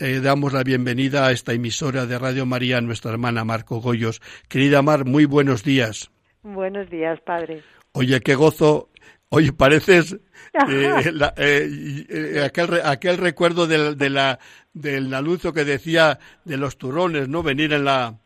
[0.00, 4.20] eh, damos la bienvenida a esta emisora de Radio María a nuestra hermana Marco Goyos.
[4.48, 6.10] Querida Mar, muy buenos días.
[6.42, 7.62] Buenos días, padre.
[7.92, 8.88] Oye, qué gozo.
[9.28, 10.14] Oye, pareces
[10.68, 14.38] eh, eh, aquel, aquel recuerdo del, de la,
[14.72, 17.42] del anuncio que decía de los turrones, ¿no?
[17.42, 18.18] Venir en la,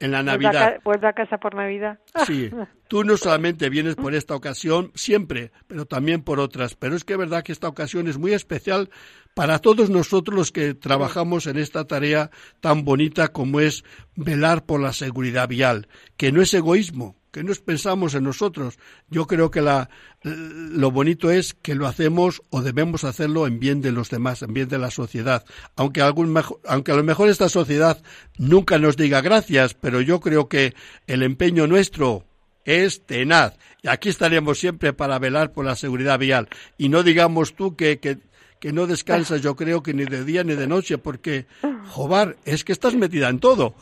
[0.00, 0.80] en la Navidad.
[0.82, 1.98] Vuelve a casa por Navidad.
[2.26, 2.50] Sí,
[2.88, 6.74] tú no solamente vienes por esta ocasión, siempre, pero también por otras.
[6.74, 8.90] Pero es que es verdad que esta ocasión es muy especial
[9.34, 13.84] para todos nosotros los que trabajamos en esta tarea tan bonita como es
[14.16, 18.78] velar por la seguridad vial, que no es egoísmo, que no pensamos en nosotros.
[19.08, 19.90] Yo creo que la,
[20.22, 24.52] lo bonito es que lo hacemos o debemos hacerlo en bien de los demás, en
[24.52, 25.44] bien de la sociedad.
[25.76, 28.02] Aunque, algún aunque a lo mejor esta sociedad
[28.38, 30.74] nunca nos diga gracias, pero yo creo que
[31.06, 32.24] el empeño nuestro
[32.64, 33.56] es tenaz.
[33.82, 36.48] Y aquí estaremos siempre para velar por la seguridad vial.
[36.76, 38.18] Y no digamos tú que, que,
[38.58, 41.46] que no descansas, yo creo que ni de día ni de noche, porque,
[41.88, 43.74] jobar, es que estás metida en todo.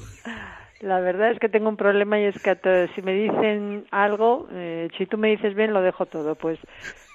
[0.81, 4.89] La verdad es que tengo un problema y es que si me dicen algo, eh,
[4.97, 6.37] si tú me dices bien, lo dejo todo.
[6.37, 6.59] Pues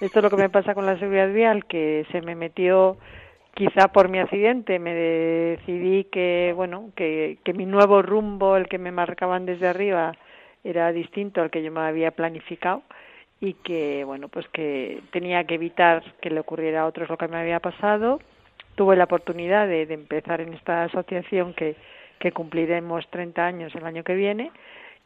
[0.02, 2.98] esto es lo que me pasa con la seguridad vial, que se me metió
[3.54, 4.78] quizá por mi accidente.
[4.78, 10.12] Me decidí que, bueno, que, que mi nuevo rumbo, el que me marcaban desde arriba,
[10.62, 12.82] era distinto al que yo me había planificado
[13.40, 17.28] y que, bueno, pues que tenía que evitar que le ocurriera a otros lo que
[17.28, 18.20] me había pasado.
[18.74, 21.76] Tuve la oportunidad de, de empezar en esta asociación que
[22.24, 24.50] que cumpliremos 30 años el año que viene.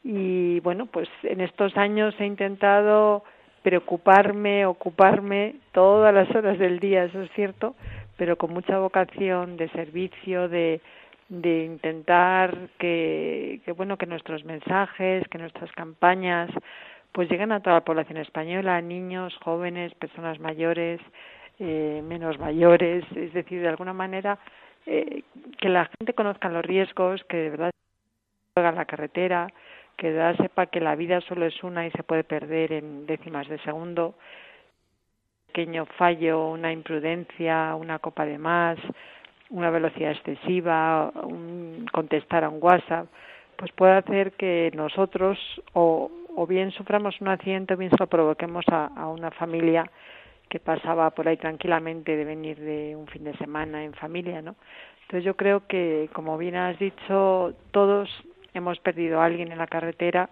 [0.05, 3.25] Y bueno, pues en estos años he intentado
[3.65, 7.75] preocuparme, ocuparme todas las horas del día, eso es cierto,
[8.17, 10.81] pero con mucha vocación de servicio, de,
[11.29, 16.51] de intentar que, que bueno que nuestros mensajes, que nuestras campañas
[17.11, 21.01] pues lleguen a toda la población española, niños, jóvenes, personas mayores,
[21.59, 24.39] eh, menos mayores, es decir, de alguna manera
[24.87, 25.23] eh,
[25.59, 27.71] que la gente conozca los riesgos, que de verdad
[28.55, 29.49] juega la carretera,
[29.97, 33.07] que de verdad sepa que la vida solo es una y se puede perder en
[33.07, 34.15] décimas de segundo.
[35.49, 38.79] Pequeño fallo, una imprudencia, una copa de más,
[39.51, 43.09] una velocidad excesiva, un contestar a un WhatsApp,
[43.57, 45.39] pues puede hacer que nosotros
[45.73, 49.91] o, o bien suframos un accidente o bien se lo provoquemos a, a una familia
[50.49, 54.57] que pasaba por ahí tranquilamente de venir de un fin de semana en familia, ¿no?
[55.03, 58.11] Entonces yo creo que, como bien has dicho, todos
[58.53, 60.29] hemos perdido a alguien en la carretera.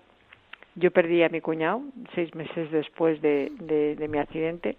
[0.75, 1.81] Yo perdí a mi cuñado
[2.15, 4.77] seis meses después de, mi accidente,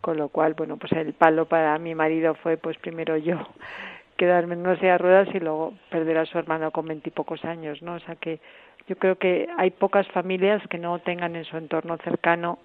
[0.00, 3.38] con lo cual, bueno, pues el palo para mi marido fue, pues primero yo
[4.16, 7.82] quedarme en una silla de ruedas y luego perder a su hermano con veintipocos años,
[7.82, 7.94] ¿no?
[7.94, 8.38] O sea que
[8.86, 12.58] yo creo que hay pocas familias que no tengan en su entorno cercano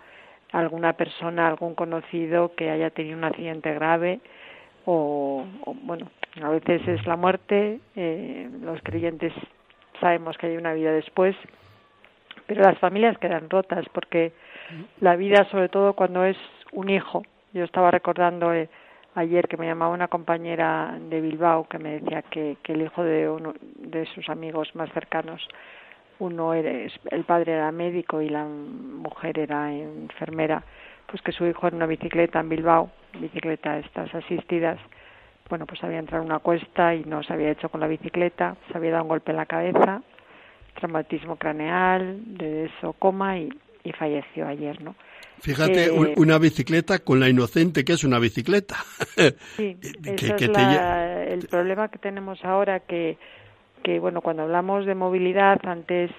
[0.59, 4.21] alguna persona, algún conocido que haya tenido un accidente grave
[4.85, 5.45] o,
[5.83, 6.09] bueno,
[6.41, 9.33] a veces es la muerte, eh, los creyentes
[9.99, 11.35] sabemos que hay una vida después,
[12.45, 14.31] pero las familias quedan rotas porque
[15.01, 16.37] la vida, sobre todo cuando es
[16.71, 18.69] un hijo, yo estaba recordando eh,
[19.15, 23.03] ayer que me llamaba una compañera de Bilbao que me decía que, que el hijo
[23.03, 25.47] de uno de sus amigos más cercanos
[26.19, 26.71] uno era,
[27.11, 30.63] el padre era médico y la mujer era enfermera,
[31.07, 34.79] pues que su hijo en una bicicleta en Bilbao, bicicleta estas asistidas,
[35.49, 38.55] bueno, pues había entrado en una cuesta y no se había hecho con la bicicleta,
[38.71, 40.01] se había dado un golpe en la cabeza,
[40.75, 43.49] traumatismo craneal, de eso coma y,
[43.83, 44.95] y falleció ayer, ¿no?
[45.39, 48.75] Fíjate, Eh, una bicicleta con la inocente que es una bicicleta.
[49.57, 53.17] Sí, Que- es te el problema que tenemos ahora que,
[53.85, 56.09] que, bueno, cuando hablamos de movilidad, antes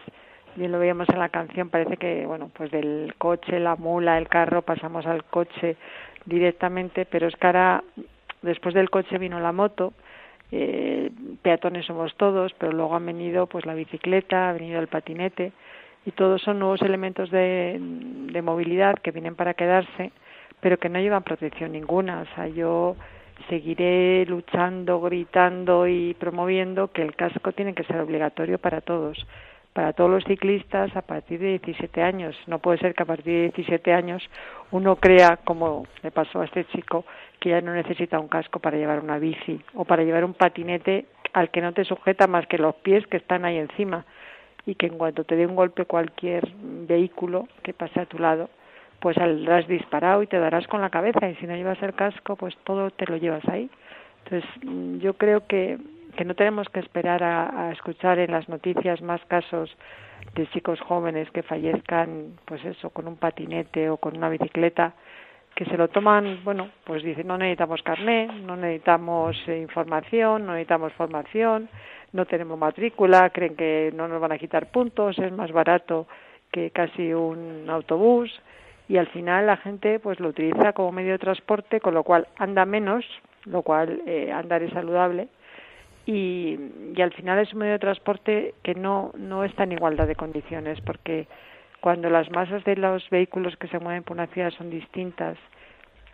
[0.55, 4.29] bien lo veíamos en la canción, parece que, bueno, pues del coche, la mula, el
[4.29, 5.77] carro, pasamos al coche
[6.27, 7.83] directamente, pero es que ahora,
[8.43, 9.95] después del coche vino la moto,
[10.53, 11.11] eh,
[11.43, 15.51] peatones somos todos, pero luego han venido pues la bicicleta, ha venido el patinete,
[16.05, 20.12] y todos son nuevos elementos de, de movilidad que vienen para quedarse,
[20.61, 22.21] pero que no llevan protección ninguna.
[22.21, 22.95] O sea, yo
[23.49, 29.26] seguiré luchando, gritando y promoviendo que el casco tiene que ser obligatorio para todos,
[29.72, 32.37] para todos los ciclistas a partir de 17 años.
[32.47, 34.22] No puede ser que a partir de 17 años
[34.70, 37.05] uno crea, como le pasó a este chico,
[37.41, 41.07] que ya no necesita un casco para llevar una bici o para llevar un patinete
[41.32, 44.07] al que no te sujeta más que los pies que están ahí encima
[44.64, 46.49] y que en cuanto te dé un golpe cualquier
[46.89, 48.51] vehículo que pase a tu lado,
[49.01, 52.36] pues saldrás disparado y te darás con la cabeza y si no llevas el casco,
[52.36, 53.70] pues todo te lo llevas ahí.
[54.24, 55.78] Entonces, mm, yo creo que,
[56.16, 59.70] que no tenemos que esperar a, escuchar en las noticias más casos
[60.34, 64.94] de chicos jóvenes que fallezcan, pues eso, con un patinete o con una bicicleta,
[65.55, 70.53] que se lo toman, bueno, pues dicen, no necesitamos carné, no necesitamos eh, información, no
[70.53, 71.68] necesitamos formación,
[72.12, 76.07] no tenemos matrícula, creen que no nos van a quitar puntos, es más barato
[76.51, 78.30] que casi un autobús
[78.89, 82.28] y al final la gente pues lo utiliza como medio de transporte, con lo cual
[82.37, 83.05] anda menos,
[83.45, 85.28] lo cual eh, andar es saludable
[86.07, 86.59] y,
[86.95, 90.14] y al final es un medio de transporte que no, no está en igualdad de
[90.14, 91.26] condiciones porque
[91.80, 95.37] cuando las masas de los vehículos que se mueven por una ciudad son distintas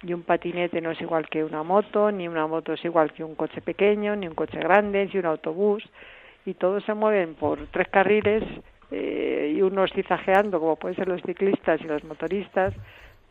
[0.03, 3.23] y un patinete no es igual que una moto, ni una moto es igual que
[3.23, 5.85] un coche pequeño, ni un coche grande, ni un autobús,
[6.45, 8.43] y todos se mueven por tres carriles
[8.93, 12.75] eh, y unos cizajeando, como pueden ser los ciclistas y los motoristas,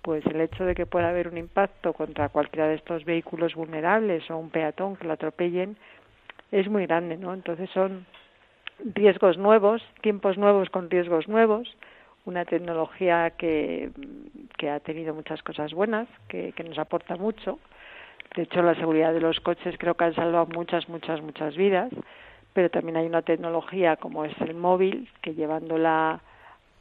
[0.01, 4.30] pues el hecho de que pueda haber un impacto contra cualquiera de estos vehículos vulnerables
[4.32, 5.78] o un peatón que lo atropellen
[6.51, 7.34] es muy grande, ¿no?
[7.34, 8.05] Entonces son
[8.84, 11.78] riesgos nuevos, tiempos nuevos con riesgos nuevos,
[12.26, 13.91] una tecnología que,
[14.57, 17.59] que ha tenido muchas cosas buenas, que, que nos aporta mucho.
[18.36, 21.91] De hecho, la seguridad de los coches creo que han salvado muchas, muchas, muchas vidas,
[22.53, 26.21] pero también hay una tecnología como es el móvil, que llevándola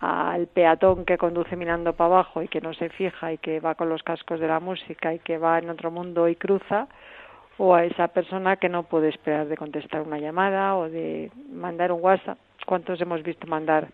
[0.01, 3.75] al peatón que conduce mirando para abajo y que no se fija y que va
[3.75, 6.89] con los cascos de la música y que va en otro mundo y cruza,
[7.59, 11.93] o a esa persona que no puede esperar de contestar una llamada o de mandar
[11.93, 12.39] un WhatsApp.
[12.65, 13.89] ¿Cuántos hemos visto mandar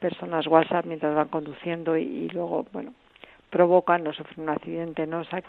[0.00, 2.92] personas WhatsApp mientras van conduciendo y, luego, bueno,
[3.50, 5.20] provocan o sufren un accidente, ¿no?
[5.20, 5.40] O sea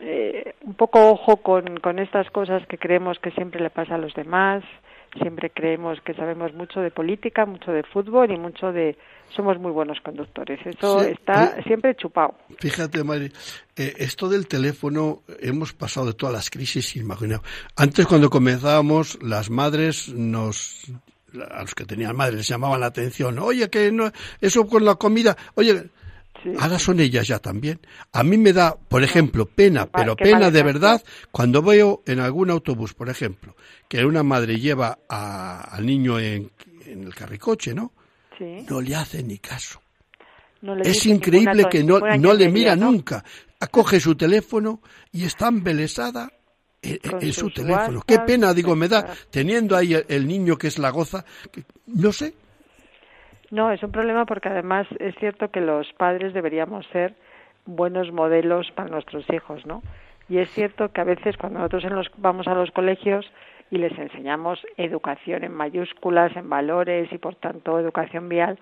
[0.00, 3.98] eh, un poco ojo con, con estas cosas que creemos que siempre le pasa a
[3.98, 4.62] los demás,
[5.20, 8.96] siempre creemos que sabemos mucho de política, mucho de fútbol y mucho de
[9.34, 10.58] somos muy buenos conductores.
[10.64, 12.34] Eso Sí, está eh, siempre chupado.
[12.58, 13.32] Fíjate, Mari,
[13.76, 17.48] eh, esto del teléfono, hemos pasado de todas las crisis imaginables.
[17.76, 20.90] Antes, cuando comenzábamos, las madres nos,
[21.50, 23.38] a los que tenían madres, les llamaban la atención.
[23.38, 25.90] Oye, que no, eso con la comida, oye,
[26.42, 26.50] Sí.
[26.58, 27.80] ahora son ellas ya también.
[28.12, 32.50] A mí me da, por ejemplo, pena, pero pena de verdad, cuando veo en algún
[32.50, 33.56] autobús, por ejemplo,
[33.88, 36.50] que una madre lleva a- al niño en,
[36.86, 37.92] en el carricoche, ¿no?
[38.38, 38.64] Sí.
[38.70, 39.80] No le hace ni caso.
[40.62, 42.90] No le Es increíble que no, no le mira ¿no?
[42.92, 43.24] nunca.
[43.60, 44.80] Acoge su teléfono
[45.12, 46.30] y está embelesada
[46.82, 48.02] en, su teléfono.
[48.06, 51.64] Qué pena, digo, me da, teniendo ahí el, el niño que es la goza, que-
[51.86, 52.34] no sé,
[53.50, 57.14] No, es un problema porque además es cierto que los padres deberíamos ser
[57.64, 59.82] buenos modelos para nuestros hijos, ¿no?
[60.28, 63.30] Y es cierto que a veces cuando nosotros en los- vamos a los colegios
[63.70, 68.58] y les enseñamos educación en mayúsculas, en valores y por tanto educación vial,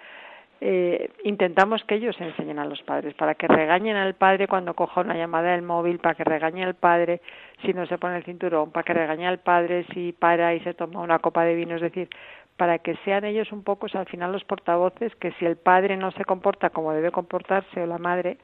[0.61, 5.03] eh, intentamos que ellos enseñen a los padres, para que regañen al padre cuando coja
[5.03, 7.21] una llamada del móvil, para que regañe al padre
[7.63, 10.73] si no se pone el cinturón, para que regañe al padre si para y se
[10.75, 12.09] toma una copa de vino, es decir,
[12.57, 15.57] para que sean ellos un poco, o sea, al final los portavoces, que si el
[15.57, 18.39] padre no se comporta como debe comportarse o la madre,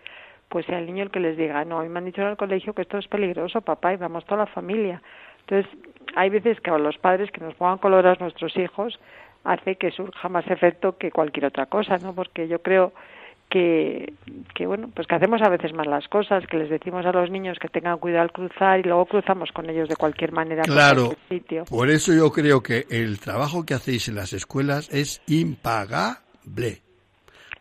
[0.48, 2.28] pues sea el niño el que les diga, no, a mí me han dicho en
[2.28, 5.00] el colegio que esto es peligroso, papá, y vamos toda la familia.
[5.40, 5.72] Entonces,
[6.14, 9.00] hay veces que a los padres que nos pongan color a nuestros hijos
[9.44, 12.14] hace que surja más efecto que cualquier otra cosa, ¿no?
[12.14, 12.92] Porque yo creo
[13.52, 14.14] que,
[14.54, 17.30] que bueno, pues que hacemos a veces más las cosas, que les decimos a los
[17.30, 20.72] niños que tengan cuidado al cruzar y luego cruzamos con ellos de cualquier manera por
[20.72, 21.04] claro.
[21.06, 21.64] cualquier sitio.
[21.66, 26.82] Por eso yo creo que el trabajo que hacéis en las escuelas es impagable.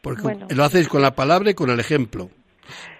[0.01, 0.47] Porque Bueno.
[0.49, 2.29] lo hacéis con la palabra y con el ejemplo.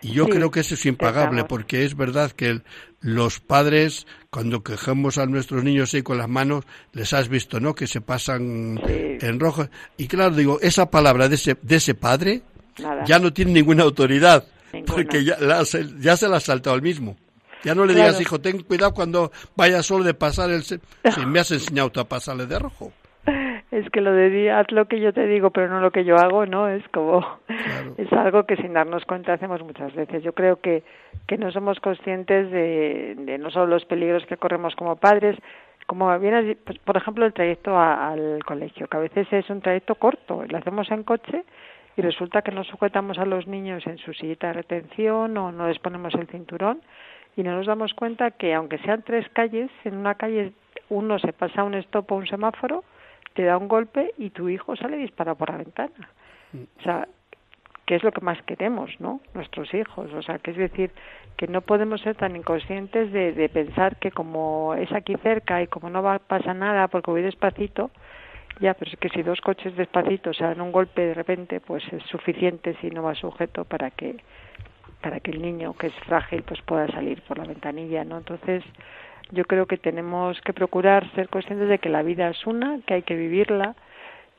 [0.01, 2.63] Y yo Sí, creo que eso es impagable, porque es verdad que el-
[2.99, 7.73] los padres, cuando quejamos a nuestros niños ahí con las manos, les has visto, ¿no?
[7.73, 9.17] Que se pasan Sí.
[9.25, 9.67] en rojo.
[9.97, 12.41] Y claro, digo, esa palabra de ese, de ese padre
[12.81, 13.03] Nada.
[13.05, 14.93] ya no tiene ninguna autoridad, Ninguna.
[14.93, 17.15] porque ya, la- se- ya se la ha saltado al mismo.
[17.63, 18.07] Ya no le Claro.
[18.09, 20.63] digas, hijo, ten cuidado cuando vayas solo de pasar el...
[20.63, 20.79] Si
[21.27, 22.91] me has enseñado tú a pasarle de rojo.
[23.69, 26.17] Es que lo de haz lo que yo te digo, pero no lo que yo
[26.17, 26.67] hago, ¿no?
[26.67, 27.93] Es como, Claro.
[27.97, 30.23] es algo que sin darnos cuenta hacemos muchas veces.
[30.23, 30.83] Yo creo que,
[31.27, 35.37] que no somos conscientes de, de no solo los peligros que corremos como padres,
[35.87, 39.61] como bien pues, por ejemplo, el trayecto a- al colegio, que a veces es un
[39.61, 41.43] trayecto corto, lo hacemos en coche
[41.97, 45.67] y resulta que no sujetamos a los niños en su sillita de retención o no
[45.67, 46.81] les ponemos el cinturón
[47.35, 50.53] y no nos damos cuenta que aunque sean tres calles, en una calle
[50.89, 52.83] uno se pasa un stop o un semáforo,
[53.33, 56.09] te da un golpe y tu hijo sale disparado por la ventana.
[56.79, 57.07] O sea,
[57.85, 59.21] que es lo que más queremos, ¿no?
[59.33, 60.11] Nuestros hijos.
[60.13, 60.91] O sea, que es decir,
[61.37, 65.67] que no podemos ser tan inconscientes de, de pensar que como es aquí cerca y
[65.67, 67.91] como no va pasa nada porque voy despacito,
[68.59, 71.83] ya, pero es que si dos coches despacito se dan un golpe de repente, pues
[71.91, 74.17] es suficiente si no va sujeto para que
[75.01, 78.19] para que el niño que es frágil pues pueda salir por la ventanilla, ¿no?
[78.19, 78.63] Entonces,
[79.31, 82.95] yo creo que tenemos que procurar ser conscientes de que la vida es una, que
[82.95, 83.75] hay que vivirla,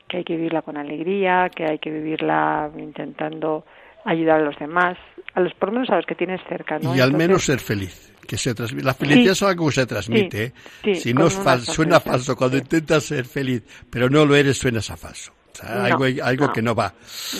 [0.07, 3.65] que hay que vivirla con alegría, que hay que vivirla intentando
[4.05, 4.97] ayudar a los demás,
[5.33, 6.95] a los por lo menos a los que tienes cerca, ¿no?
[6.95, 8.12] y al menos ser feliz.
[8.27, 8.85] Que se transmite.
[8.85, 9.29] La felicidad Sí.
[9.31, 10.43] es algo que se transmite.
[10.45, 10.53] ¿eh?
[10.83, 11.33] Sí, si no es
[11.65, 12.35] suena falso.
[12.35, 15.31] Cuando intentas ser feliz, pero no lo eres, suenas a falso.
[15.53, 16.53] O sea, No, algo, algo no.
[16.53, 16.95] que no va.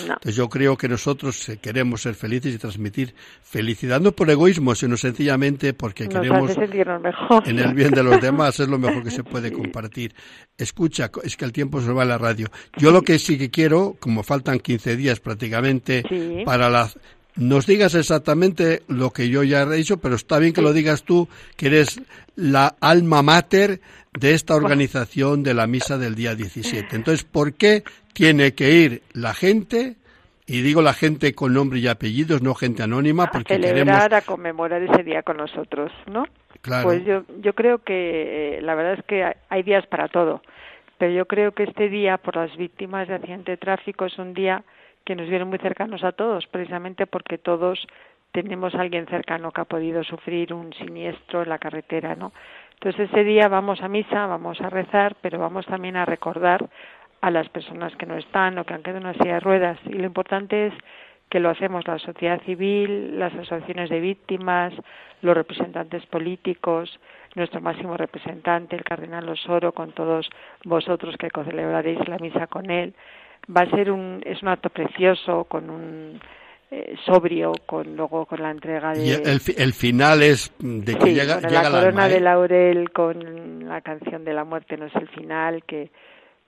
[0.06, 0.12] No.
[0.12, 3.12] Entonces yo creo que nosotros eh, queremos ser felices y transmitir
[3.42, 6.56] felicidad, no por egoísmo, sino sencillamente porque nos queremos
[7.02, 7.48] mejor.
[7.48, 10.14] en el bien de los demás, es lo mejor que se puede compartir.
[10.56, 12.46] Escucha, es que el tiempo se va a la radio.
[12.76, 16.42] Yo lo que sí que quiero, como faltan 15 días prácticamente Sí.
[16.44, 16.88] para la...
[17.36, 21.02] Nos digas exactamente lo que yo ya he dicho, pero está bien que lo digas
[21.02, 22.00] tú, que eres
[22.36, 23.80] la alma mater
[24.12, 26.94] de esta organización de la misa del día 17.
[26.94, 27.82] Entonces, ¿por qué
[28.12, 29.96] tiene que ir la gente?
[30.46, 34.12] Y digo la gente con nombre y apellidos, no gente anónima, a porque celebrar, queremos...
[34.12, 36.26] a conmemorar ese día con nosotros, ¿no?
[36.60, 36.84] Claro.
[36.84, 40.42] Pues yo, yo creo que eh, la verdad es que hay- hay días para todo,
[40.98, 44.34] pero yo creo que este día por las víctimas de accidente de tráfico es un
[44.34, 44.62] día
[45.04, 47.86] que nos viene muy cercanos a todos, precisamente porque todos
[48.32, 52.32] tenemos a alguien cercano que ha podido sufrir un siniestro en la carretera, ¿no?
[52.74, 56.68] Entonces ese día vamos a misa, vamos a rezar, pero vamos también a recordar
[57.20, 59.78] a las personas que no están o que han quedado en una silla de ruedas.
[59.86, 60.74] Y lo importante es
[61.30, 64.74] que lo hacemos la sociedad civil, las asociaciones de víctimas,
[65.22, 67.00] los representantes políticos,
[67.34, 70.28] nuestro máximo representante, el cardenal Osoro, con todos
[70.64, 72.94] vosotros que celebraréis la misa con él.
[73.54, 76.20] Va a ser un, es un acto precioso, con un
[76.70, 80.94] eh, sobrio, con luego con la entrega de Y el, fi- el final es de
[80.96, 82.10] que Sí, llega, llega la corona alma, ¿eh?
[82.14, 85.90] de laurel con la canción de la muerte no es el final, que,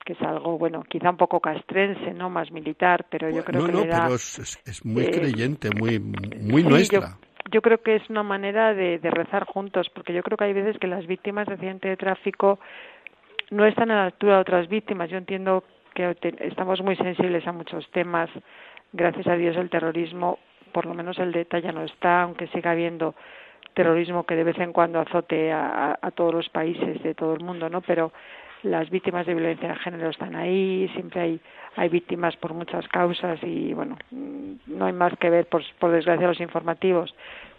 [0.04, 2.30] que es algo, bueno, quizá un poco castrense, ¿no?
[2.30, 4.02] Más militar, pero yo creo no, que no, le da...
[4.04, 7.00] pero es, es- es muy eh, creyente, muy, muy Sí, nuestra.
[7.00, 10.44] Yo, yo creo que es una manera de, de rezar juntos, porque yo creo que
[10.44, 12.58] hay veces que las víctimas de accidente de tráfico
[13.50, 15.10] no están a la altura de otras víctimas.
[15.10, 18.28] Yo entiendo que estamos muy sensibles a muchos temas.
[18.92, 20.38] Gracias a Dios el terrorismo,
[20.72, 23.14] por lo menos el de ETA ya no está, aunque siga habiendo
[23.74, 27.44] terrorismo que de vez en cuando azote a- a todos los países de todo el
[27.44, 27.80] mundo, ¿no?
[27.82, 28.12] Pero
[28.66, 31.40] las víctimas de violencia de género están ahí, siempre hay,
[31.76, 36.26] hay víctimas por muchas causas y, bueno, no hay más que ver, por, por desgracia,
[36.26, 37.14] los informativos.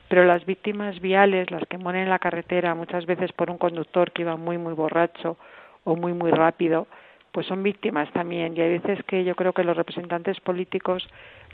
[0.09, 4.11] Pero las víctimas viales, las que mueren en la carretera, muchas veces por un conductor
[4.11, 5.37] que iba muy, muy borracho
[5.83, 6.87] o muy, muy rápido,
[7.31, 8.55] pues son víctimas también.
[8.55, 11.07] Y hay veces que yo creo que los representantes políticos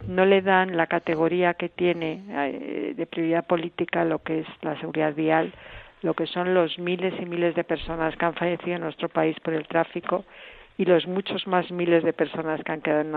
[0.08, 4.80] no le dan la categoría que tiene eh, de prioridad política lo que es la
[4.80, 5.54] seguridad vial,
[6.04, 9.40] lo que son los miles y miles de personas que han fallecido en nuestro país
[9.40, 10.26] por el tráfico
[10.78, 13.10] y los muchos más miles de personas que han quedado en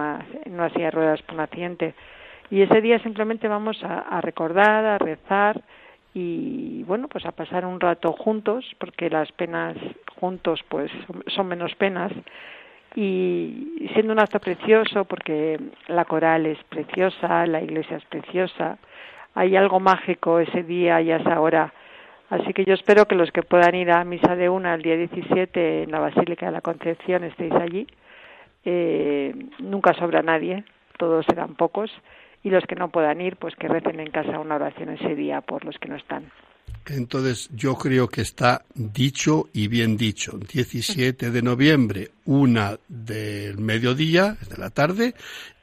[0.53, 1.95] una, silla de ruedas por un accidente.
[2.51, 5.61] Y ese día simplemente vamos a, a recordar, a rezar
[6.15, 9.77] y bueno, pues a pasar un rato juntos, porque las penas
[10.19, 10.91] juntos pues
[11.35, 12.13] son menos penas
[12.97, 18.79] y siendo un acto precioso porque la coral es preciosa, la iglesia es preciosa,
[19.35, 21.73] hay algo mágico ese día y a esa hora.
[22.31, 24.97] Así que yo espero que los que puedan ir a misa de una el día
[24.97, 27.87] 17 en la Basílica de la Concepción estéis allí.
[28.65, 30.65] Eh, nunca sobra nadie,
[30.99, 31.91] todos serán pocos.
[32.43, 35.41] Y los que no puedan ir, pues que recen en casa una oración ese día
[35.41, 36.31] por los que no están.
[36.89, 40.39] Entonces, yo creo que está dicho y bien dicho.
[40.39, 45.15] 17 de noviembre, una del mediodía, de la tarde,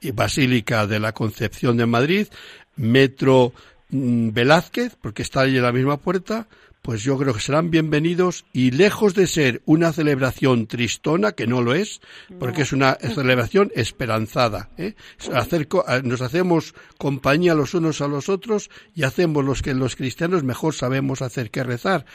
[0.02, 2.28] y Basílica de la Concepción de Madrid.
[2.76, 3.54] Metro
[3.94, 6.48] Velázquez, porque está ahí en la misma puerta,
[6.82, 11.62] pues yo creo que serán bienvenidos y lejos de ser una celebración tristona, que no
[11.62, 12.02] lo es,
[12.40, 14.70] porque es una celebración esperanzada.
[14.78, 14.96] ¿eh?
[16.04, 20.74] nos hacemos compañía los unos a los otros y hacemos los que los cristianos mejor
[20.74, 22.06] sabemos hacer que rezar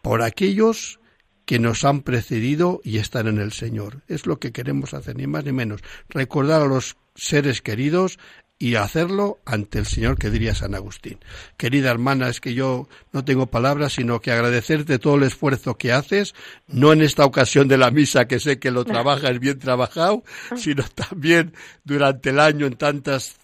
[0.00, 1.00] por aquellos
[1.44, 4.02] que nos han precedido y están en el Señor.
[4.08, 5.82] Es lo que queremos hacer, ni más ni menos.
[6.08, 8.18] Recordar a los seres queridos
[8.64, 11.18] y hacerlo ante el Señor que diría San Agustín.
[11.58, 15.92] Querida hermana, es que yo no tengo palabras, sino que agradecerte todo el esfuerzo que
[15.92, 16.34] haces,
[16.66, 20.24] no en esta ocasión de la misa, que sé que lo trabajas bien trabajado,
[20.56, 21.52] sino también
[21.84, 23.36] durante el año en tantas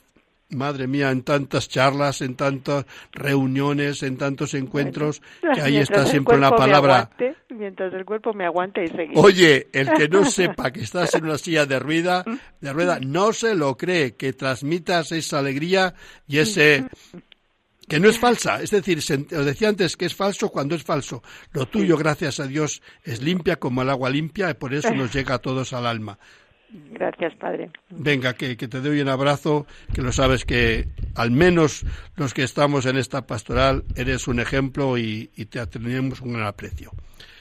[0.51, 6.38] madre mía, en tantas charlas, en tantas reuniones, en tantos encuentros, que ahí está siempre
[6.38, 7.11] la palabra.
[7.48, 9.16] mientras el cuerpo me aguante y seguir.
[9.16, 12.24] Oye, el que no sepa que estás en una silla de rueda,
[12.61, 15.94] de rueda, no se lo cree, que transmitas esa alegría
[16.26, 16.86] y ese
[17.90, 21.24] que no es falsa, es decir, os decía antes que es falso cuando es falso.
[21.53, 25.12] Lo tuyo, gracias a Dios, es limpia como el agua limpia y por eso nos
[25.12, 26.16] llega a todos al alma.
[26.72, 27.70] Gracias, Padre.
[27.90, 31.84] Venga, que, te doy un abrazo, que lo sabes que al menos
[32.16, 36.92] los que estamos en esta pastoral eres un ejemplo y, te tenemos un gran aprecio.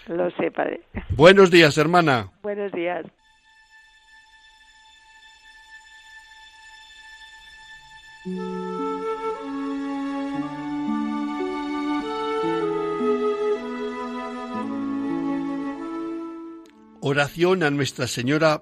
[0.07, 0.81] Lo sé, Padre.
[1.09, 2.31] Buenos días, hermana.
[2.41, 3.05] Buenos días.
[17.01, 18.61] Oración a Nuestra Señora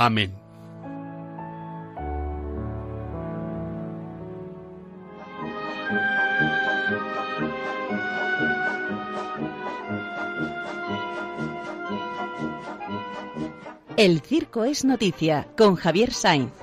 [0.00, 0.32] Amén.
[13.96, 16.57] El circo es noticia con Javier Sainz.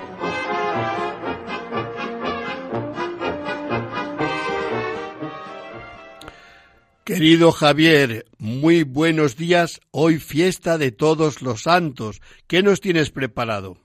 [7.06, 9.80] Querido Javier, muy buenos días.
[9.92, 12.20] Hoy fiesta de todos los santos.
[12.48, 13.78] ¿Qué nos tienes preparado?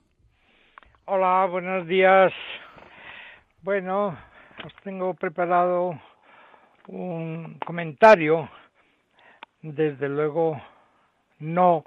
[1.05, 2.33] Hola, buenos días.
[3.61, 4.17] Bueno,
[4.65, 6.01] os tengo preparado
[6.87, 8.49] un comentario,
[9.61, 10.59] desde luego
[11.37, 11.83] no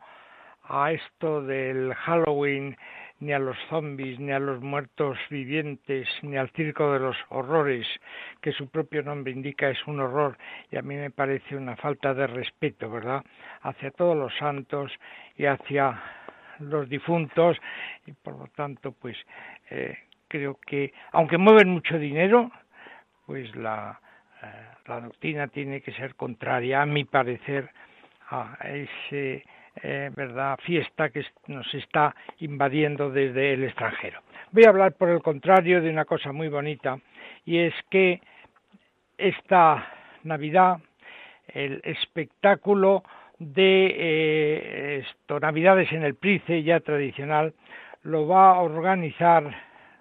[0.62, 2.76] a esto del Halloween
[3.20, 7.86] ni a los zombies, ni a los muertos vivientes, ni al circo de los horrores,
[8.40, 10.36] que su propio nombre indica es un horror,
[10.70, 13.22] y a mí me parece una falta de respeto, ¿verdad?,
[13.62, 14.92] hacia todos los santos
[15.36, 16.02] y hacia
[16.58, 17.56] los difuntos,
[18.06, 19.16] y por lo tanto, pues
[19.70, 19.96] eh,
[20.28, 22.50] creo que, aunque mueven mucho dinero,
[23.26, 24.00] pues la,
[24.42, 24.46] eh,
[24.86, 27.70] la doctrina tiene que ser contraria, a mi parecer,
[28.30, 29.44] a ese
[29.82, 30.58] eh, ¿verdad?
[30.62, 34.20] fiesta que nos está invadiendo desde el extranjero.
[34.52, 36.98] Voy a hablar, por el contrario, de una cosa muy bonita,
[37.44, 38.20] y es que
[39.18, 39.86] esta
[40.22, 40.78] Navidad,
[41.48, 43.02] el espectáculo
[43.38, 45.04] de eh,
[45.40, 47.52] Navidades en el Price, ya tradicional,
[48.02, 49.54] lo va a organizar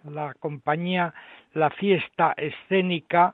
[0.03, 1.13] la compañía
[1.53, 3.33] La Fiesta Escénica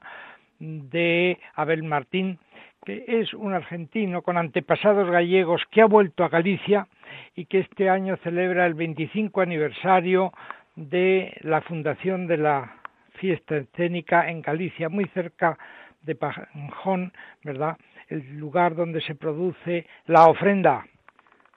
[0.59, 2.39] de Abel Martín,
[2.85, 6.87] que es un argentino con antepasados gallegos que ha vuelto a Galicia
[7.35, 10.31] y que este año celebra el 25 aniversario
[10.75, 12.75] de la fundación de la
[13.15, 15.57] fiesta escénica en Galicia, muy cerca
[16.01, 17.11] de Panjón,
[17.43, 17.77] ¿verdad?
[18.07, 20.85] El lugar donde se produce la ofrenda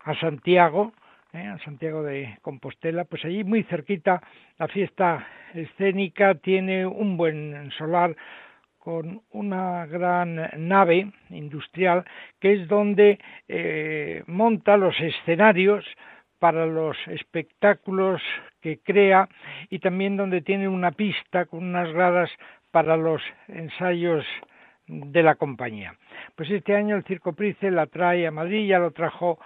[0.05, 0.93] a Santiago,
[1.33, 1.47] ¿eh?
[1.47, 4.21] a Santiago de Compostela, pues allí muy cerquita
[4.59, 8.17] la fiesta escénica tiene un buen solar
[8.83, 12.05] con una gran nave industrial
[12.41, 15.85] que es donde eh, monta los escenarios
[16.41, 18.21] para los espectáculos
[18.61, 19.29] que crea
[19.71, 22.31] y también donde tiene una pista con unas gradas
[22.73, 24.25] para los ensayos
[24.89, 25.95] de la compañía.
[26.35, 29.39] Pues este año el Circo Price la trae a Madrid, ya lo trajo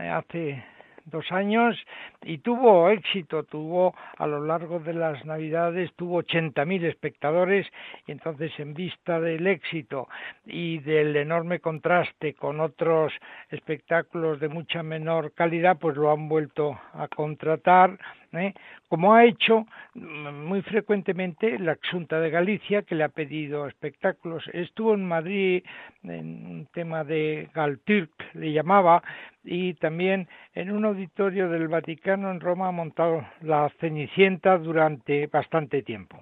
[0.00, 0.64] eh, hace
[1.06, 1.76] dos años
[2.22, 7.66] y tuvo éxito, tuvo a lo largo de las Navidades, tuvo 80.000 espectadores
[8.06, 10.08] y entonces en vista del éxito
[10.46, 13.12] y del enorme contraste con otros
[13.50, 17.98] espectáculos de mucha menor calidad, pues lo han vuelto a contratar
[18.32, 18.54] ¿eh?
[18.88, 24.44] como ha hecho mm, muy frecuentemente la Junta de Galicia, que le ha pedido espectáculos.
[24.52, 25.64] Estuvo en Madrid
[26.02, 29.02] en un tema de Galturk, le llamaba,
[29.44, 35.82] y también en un auditorio del Vaticano en Roma ha montado la Cenicienta durante bastante
[35.82, 36.20] tiempo.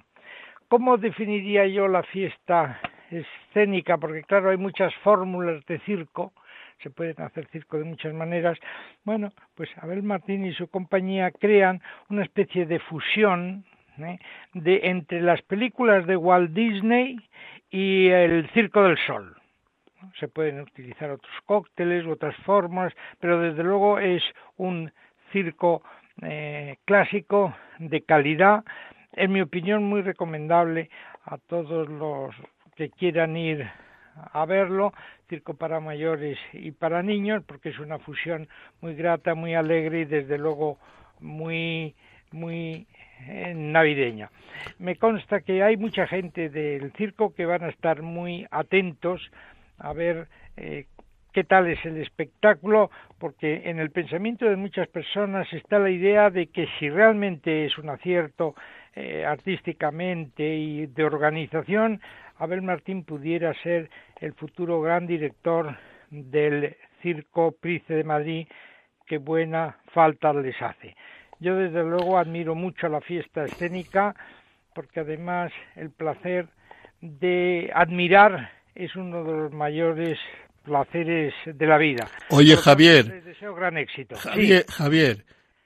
[0.68, 2.80] ¿Cómo definiría yo la fiesta
[3.10, 3.98] escénica?
[3.98, 6.32] Porque claro, hay muchas fórmulas de circo,
[6.82, 8.58] se pueden hacer circo de muchas maneras.
[9.04, 13.64] Bueno, pues Abel Martín y su compañía crean una especie de fusión
[13.98, 14.18] ¿eh?
[14.54, 17.16] de entre las películas de Walt Disney
[17.70, 19.36] y el Circo del Sol.
[20.18, 24.22] Se pueden utilizar otros cócteles, otras formas, pero desde luego es
[24.56, 24.90] un
[25.30, 25.82] circo
[26.22, 28.64] eh, clásico de calidad,
[29.12, 30.88] en mi opinión muy recomendable
[31.24, 32.34] a todos los
[32.76, 33.68] que quieran ir
[34.32, 34.92] a verlo,
[35.30, 38.48] circo para mayores y para niños, porque es una fusión
[38.82, 40.78] muy grata, muy alegre y desde luego
[41.20, 41.94] muy
[42.32, 42.86] muy
[43.26, 44.30] eh, navideña.
[44.78, 49.30] Me consta que hay mucha gente del circo que van a estar muy atentos
[49.78, 50.86] a ver eh,
[51.32, 56.30] qué tal es el espectáculo, porque en el pensamiento de muchas personas está la idea
[56.30, 58.54] de que si realmente es un acierto
[58.94, 62.00] eh, artísticamente y de organización,
[62.40, 65.76] Abel Martín pudiera ser el futuro gran director
[66.10, 68.48] del Circo Price de Madrid,
[69.06, 70.96] que buena falta les hace.
[71.38, 74.14] Yo desde luego admiro mucho la fiesta escénica,
[74.74, 76.48] porque además el placer
[77.02, 80.18] de admirar es uno de los mayores
[80.62, 82.08] placeres de la vida.
[82.30, 83.06] Oye, Javier.
[83.06, 84.16] Les deseo gran éxito.
[84.16, 85.24] Javier, Javier,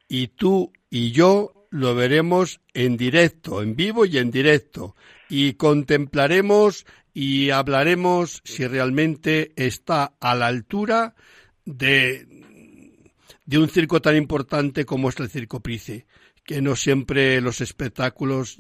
[0.09, 4.95] y tú y yo lo veremos en directo, en vivo y en directo,
[5.29, 11.17] y contemplaremos y hablaremos si realmente está a la altura
[11.65, 12.29] de,
[13.45, 16.07] de un circo tan importante como es el Circo Price
[16.45, 18.59] que no siempre los espectáculos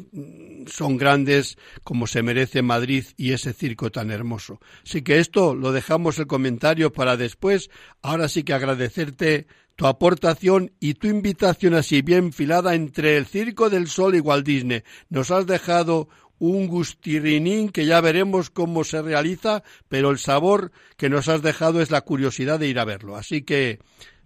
[0.66, 4.60] son grandes como se merece Madrid y ese circo tan hermoso.
[4.84, 7.70] Así que esto lo dejamos el comentario para después.
[8.02, 13.70] Ahora sí que agradecerte tu aportación y tu invitación así bien filada entre el Circo
[13.70, 14.82] del Sol y Walt Disney.
[15.10, 16.08] Nos has dejado
[16.38, 21.80] un gustirinín que ya veremos cómo se realiza, pero el sabor que nos has dejado
[21.80, 23.16] es la curiosidad de ir a verlo.
[23.16, 23.80] Así que,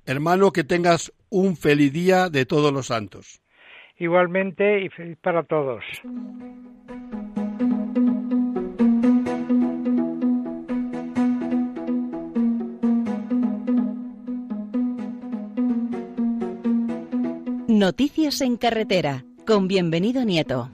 [0.07, 3.41] hermano, que tengas un feliz día de todos los santos.
[3.99, 5.83] Igualmente y feliz para todos.
[17.67, 20.71] Noticias en carretera con bienvenido Nieto.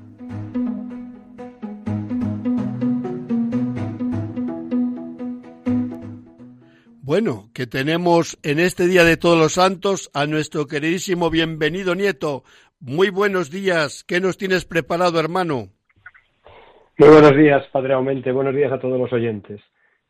[7.14, 12.42] Bueno, que tenemos en este Día de Todos los Santos a nuestro queridísimo bienvenido nieto.
[12.80, 14.04] Muy buenos días.
[14.04, 15.68] ¿Qué nos tienes preparado, hermano?
[16.98, 18.30] Muy buenos días, Padre Aumente.
[18.32, 19.60] Buenos días a todos los oyentes.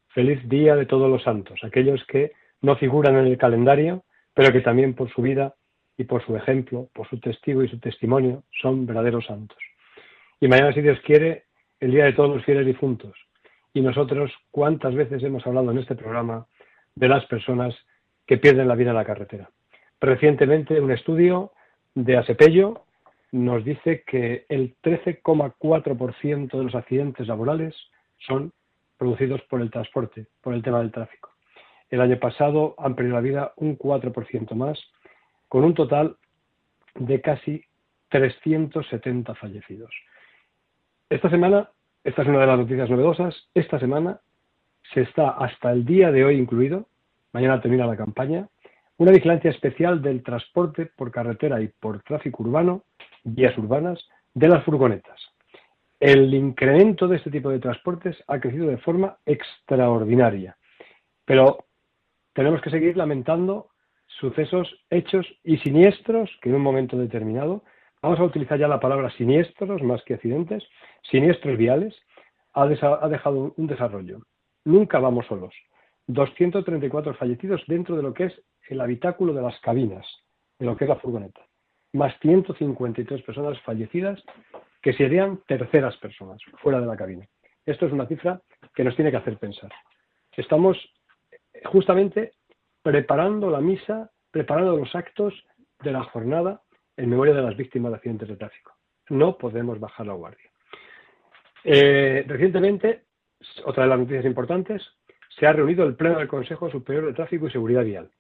[0.09, 4.61] Feliz Día de Todos los Santos, aquellos que no figuran en el calendario, pero que
[4.61, 5.55] también por su vida
[5.97, 9.59] y por su ejemplo, por su testigo y su testimonio, son verdaderos santos.
[10.41, 11.45] Y mañana, si Dios quiere,
[11.81, 13.12] el Día de todos los fieles difuntos.
[13.73, 16.47] Y nosotros, ¿cuántas veces hemos hablado en este programa
[16.95, 17.75] de las personas
[18.27, 19.51] que pierden la vida en la carretera.
[20.01, 21.53] Recientemente un estudio
[21.95, 22.84] de Asepello
[23.32, 27.74] nos dice que el 13,4% de los accidentes laborales
[28.18, 28.53] son
[28.97, 31.30] producidos por el transporte, por el tema del tráfico.
[31.90, 34.78] El año pasado han perdido la vida un 4% más,
[35.49, 36.16] con un total
[36.95, 37.64] de casi
[38.09, 39.92] 370 fallecidos.
[41.11, 41.70] Esta semana,
[42.03, 44.20] esta es una de las noticias novedosas, esta semana
[44.92, 46.86] se está hasta el día de hoy incluido,
[47.32, 48.49] mañana termina la campaña,
[48.99, 52.84] una vigilancia especial del transporte por carretera y por tráfico urbano,
[53.24, 55.20] vías urbanas, de las furgonetas.
[56.01, 60.57] El incremento de este tipo de transportes ha crecido de forma extraordinaria,
[61.24, 61.64] pero
[62.32, 63.68] tenemos que seguir lamentando
[64.07, 67.64] sucesos, hechos y siniestros que en un momento determinado,
[68.03, 70.62] vamos a utilizar ya la palabra siniestros más que accidentes,
[71.11, 71.95] siniestros viales,
[72.53, 74.20] ha, dejado un desarrollo
[74.64, 75.55] nunca vamos solos.
[76.07, 80.07] 234 fallecidos dentro de lo que es el habitáculo de las cabinas,
[80.59, 81.41] de lo que es la furgoneta,
[81.93, 84.23] más 153 personas fallecidas
[84.83, 87.27] que serían terceras personas fuera de la cabina.
[87.65, 88.41] Esto es una cifra
[88.75, 89.71] que nos tiene que hacer pensar.
[90.37, 90.77] Estamos
[91.65, 92.33] justamente
[92.83, 95.33] preparando la misa, preparando los actos
[95.83, 96.61] de la jornada
[96.97, 98.73] en memoria de las víctimas de accidentes de tráfico.
[99.09, 100.51] No podemos bajar la guardia.
[101.65, 103.05] Eh, recientemente,
[103.65, 104.83] otra de las noticias importantes,
[105.39, 108.11] se ha reunido el Pleno del Consejo Superior de Tráfico y Seguridad Vial,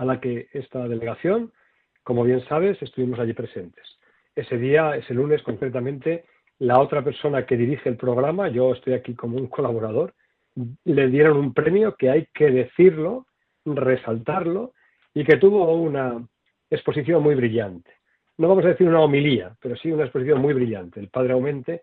[0.00, 1.52] a la que esta delegación,
[2.02, 3.84] como bien sabes, estuvimos allí presentes.
[4.34, 6.24] Ese día, ese lunes concretamente,
[6.58, 10.14] la otra persona que dirige el programa, yo estoy aquí como un colaborador,
[10.84, 13.26] le dieron un premio que hay que decirlo,
[13.66, 14.72] resaltarlo,
[15.12, 16.26] y que tuvo una
[16.70, 17.90] exposición muy brillante.
[18.38, 20.98] No vamos a decir una homilía, pero sí una exposición muy brillante.
[20.98, 21.82] El padre Aumente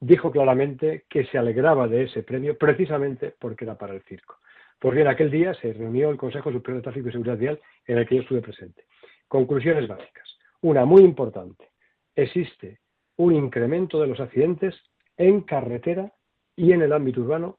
[0.00, 4.38] dijo claramente que se alegraba de ese premio precisamente porque era para el circo.
[4.78, 7.98] Pues bien, aquel día se reunió el Consejo Superior de Tráfico y Seguridad Vial en
[7.98, 8.84] el que yo estuve presente.
[9.26, 10.28] Conclusiones básicas.
[10.60, 11.70] Una muy importante.
[12.14, 12.80] Existe
[13.16, 14.74] un incremento de los accidentes
[15.16, 16.12] en carretera
[16.54, 17.58] y en el ámbito urbano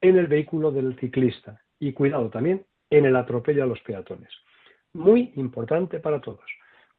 [0.00, 1.60] en el vehículo del ciclista.
[1.78, 4.30] Y cuidado también en el atropello a los peatones.
[4.92, 6.44] Muy importante para todos.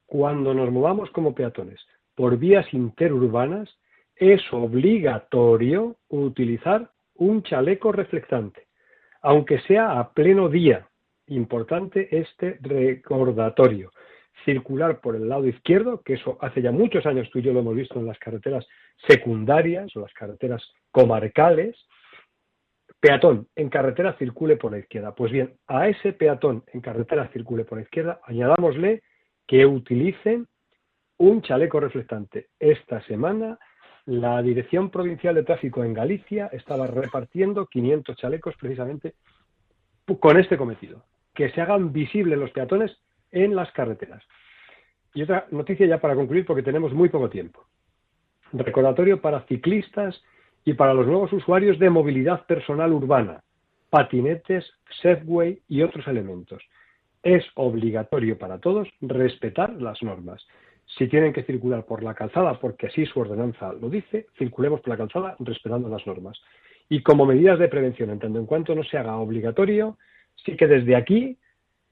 [0.06, 1.80] Cuando nos movamos como peatones
[2.16, 3.70] por vías interurbanas,
[4.16, 8.68] es obligatorio utilizar un chaleco reflectante,
[9.22, 10.88] aunque sea a pleno día.
[11.28, 13.91] Importante este recordatorio.
[14.43, 17.59] Circular por el lado izquierdo, que eso hace ya muchos años tú y yo lo
[17.59, 18.65] hemos visto en las carreteras
[19.07, 21.78] secundarias o las carreteras comarcales.
[22.99, 25.13] Peatón en carretera circule por la izquierda.
[25.13, 29.03] Pues bien, a ese peatón en carretera circule por la izquierda, añadámosle
[29.47, 30.47] que utilicen
[31.17, 32.47] un chaleco reflectante.
[32.59, 33.59] Esta semana
[34.12, 39.14] la Dirección Provincial de Tráfico en Galicia estaba repartiendo 500 chalecos precisamente
[40.20, 42.91] con este cometido, que se hagan visibles los peatones
[43.32, 44.22] en las carreteras.
[45.14, 47.66] Y otra noticia ya para concluir, porque tenemos muy poco tiempo.
[48.51, 50.22] Recordatorio para ciclistas
[50.66, 53.41] y para los nuevos usuarios de movilidad personal urbana,
[53.89, 54.70] patinetes,
[55.01, 56.62] Segway y otros elementos.
[57.24, 60.45] Es obligatorio para todos respetar las normas.
[60.98, 64.89] Si tienen que circular por la calzada, porque así su ordenanza lo dice, circulemos por
[64.89, 66.39] la calzada respetando las normas.
[66.89, 69.98] Y como medidas de prevención, en tanto en cuanto no se haga obligatorio,
[70.36, 71.38] sí que desde aquí,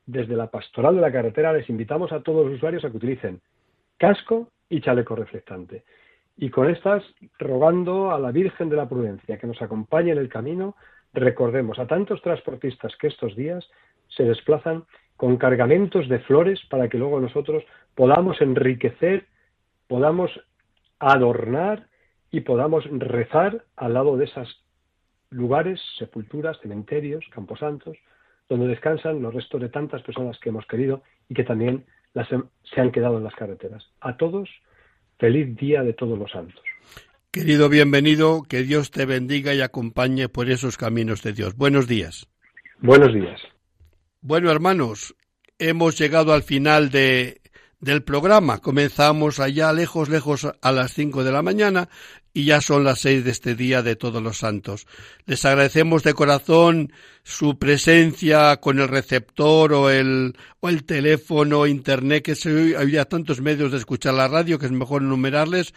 [0.06, 3.39] desde la pastoral de la carretera, les invitamos a todos los usuarios a que utilicen
[3.97, 5.84] casco y chaleco reflectante.
[6.38, 7.04] Y con estas,
[7.38, 10.76] rogando a la Virgen de la Prudencia que nos acompañe en el camino,
[11.14, 13.70] recordemos a tantos transportistas que estos días
[14.08, 14.86] se desplazan
[15.20, 19.26] con cargamentos de flores para que luego nosotros podamos enriquecer,
[19.86, 20.32] podamos
[20.97, 21.88] adornar
[22.32, 24.63] y podamos rezar al lado de esos
[25.30, 27.97] lugares, sepulturas, cementerios, camposantos,
[28.47, 31.84] donde descansan los restos de tantas personas que hemos querido y que también
[32.74, 33.86] se han quedado en las carreteras.
[33.99, 34.49] A todos,
[35.17, 36.63] feliz día de todos los santos.
[37.30, 41.57] Querido bienvenido, que Dios te bendiga y acompañe por esos caminos de Dios.
[41.57, 42.26] Buenos días.
[42.80, 43.41] Buenos días.
[44.22, 45.15] Bueno, hermanos,
[45.59, 47.41] hemos llegado al final de,
[47.80, 48.57] del programa.
[48.57, 51.88] Comenzamos allá lejos, lejos a las cinco de la mañana
[52.34, 54.88] y ya son las seis de este día de todos los santos.
[55.26, 56.91] Les agradecemos de corazón
[57.24, 63.39] su presencia con el receptor o el, o el teléfono, internet, que se, había tantos
[63.39, 65.74] medios de escuchar la radio que es mejor enumerarles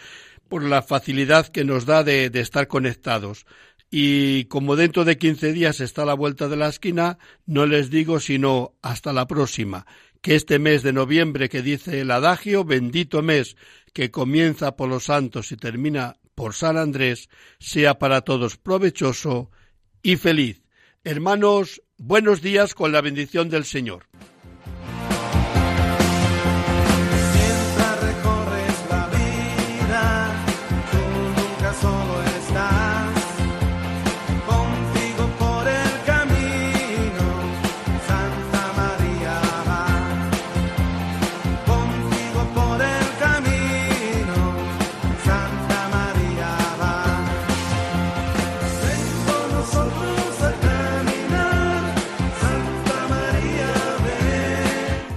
[0.48, 3.46] por la facilidad que nos da de, de estar conectados
[3.94, 8.20] y como dentro de 15 días está la vuelta de la esquina, no les digo
[8.20, 9.86] sino hasta la próxima,
[10.22, 13.54] que este mes de noviembre que dice el adagio, bendito mes
[13.92, 17.28] que comienza por los santos y termina por San Andrés,
[17.58, 19.50] sea para todos provechoso
[20.02, 20.62] y feliz.
[21.04, 24.06] Hermanos, buenos días con la bendición del Señor.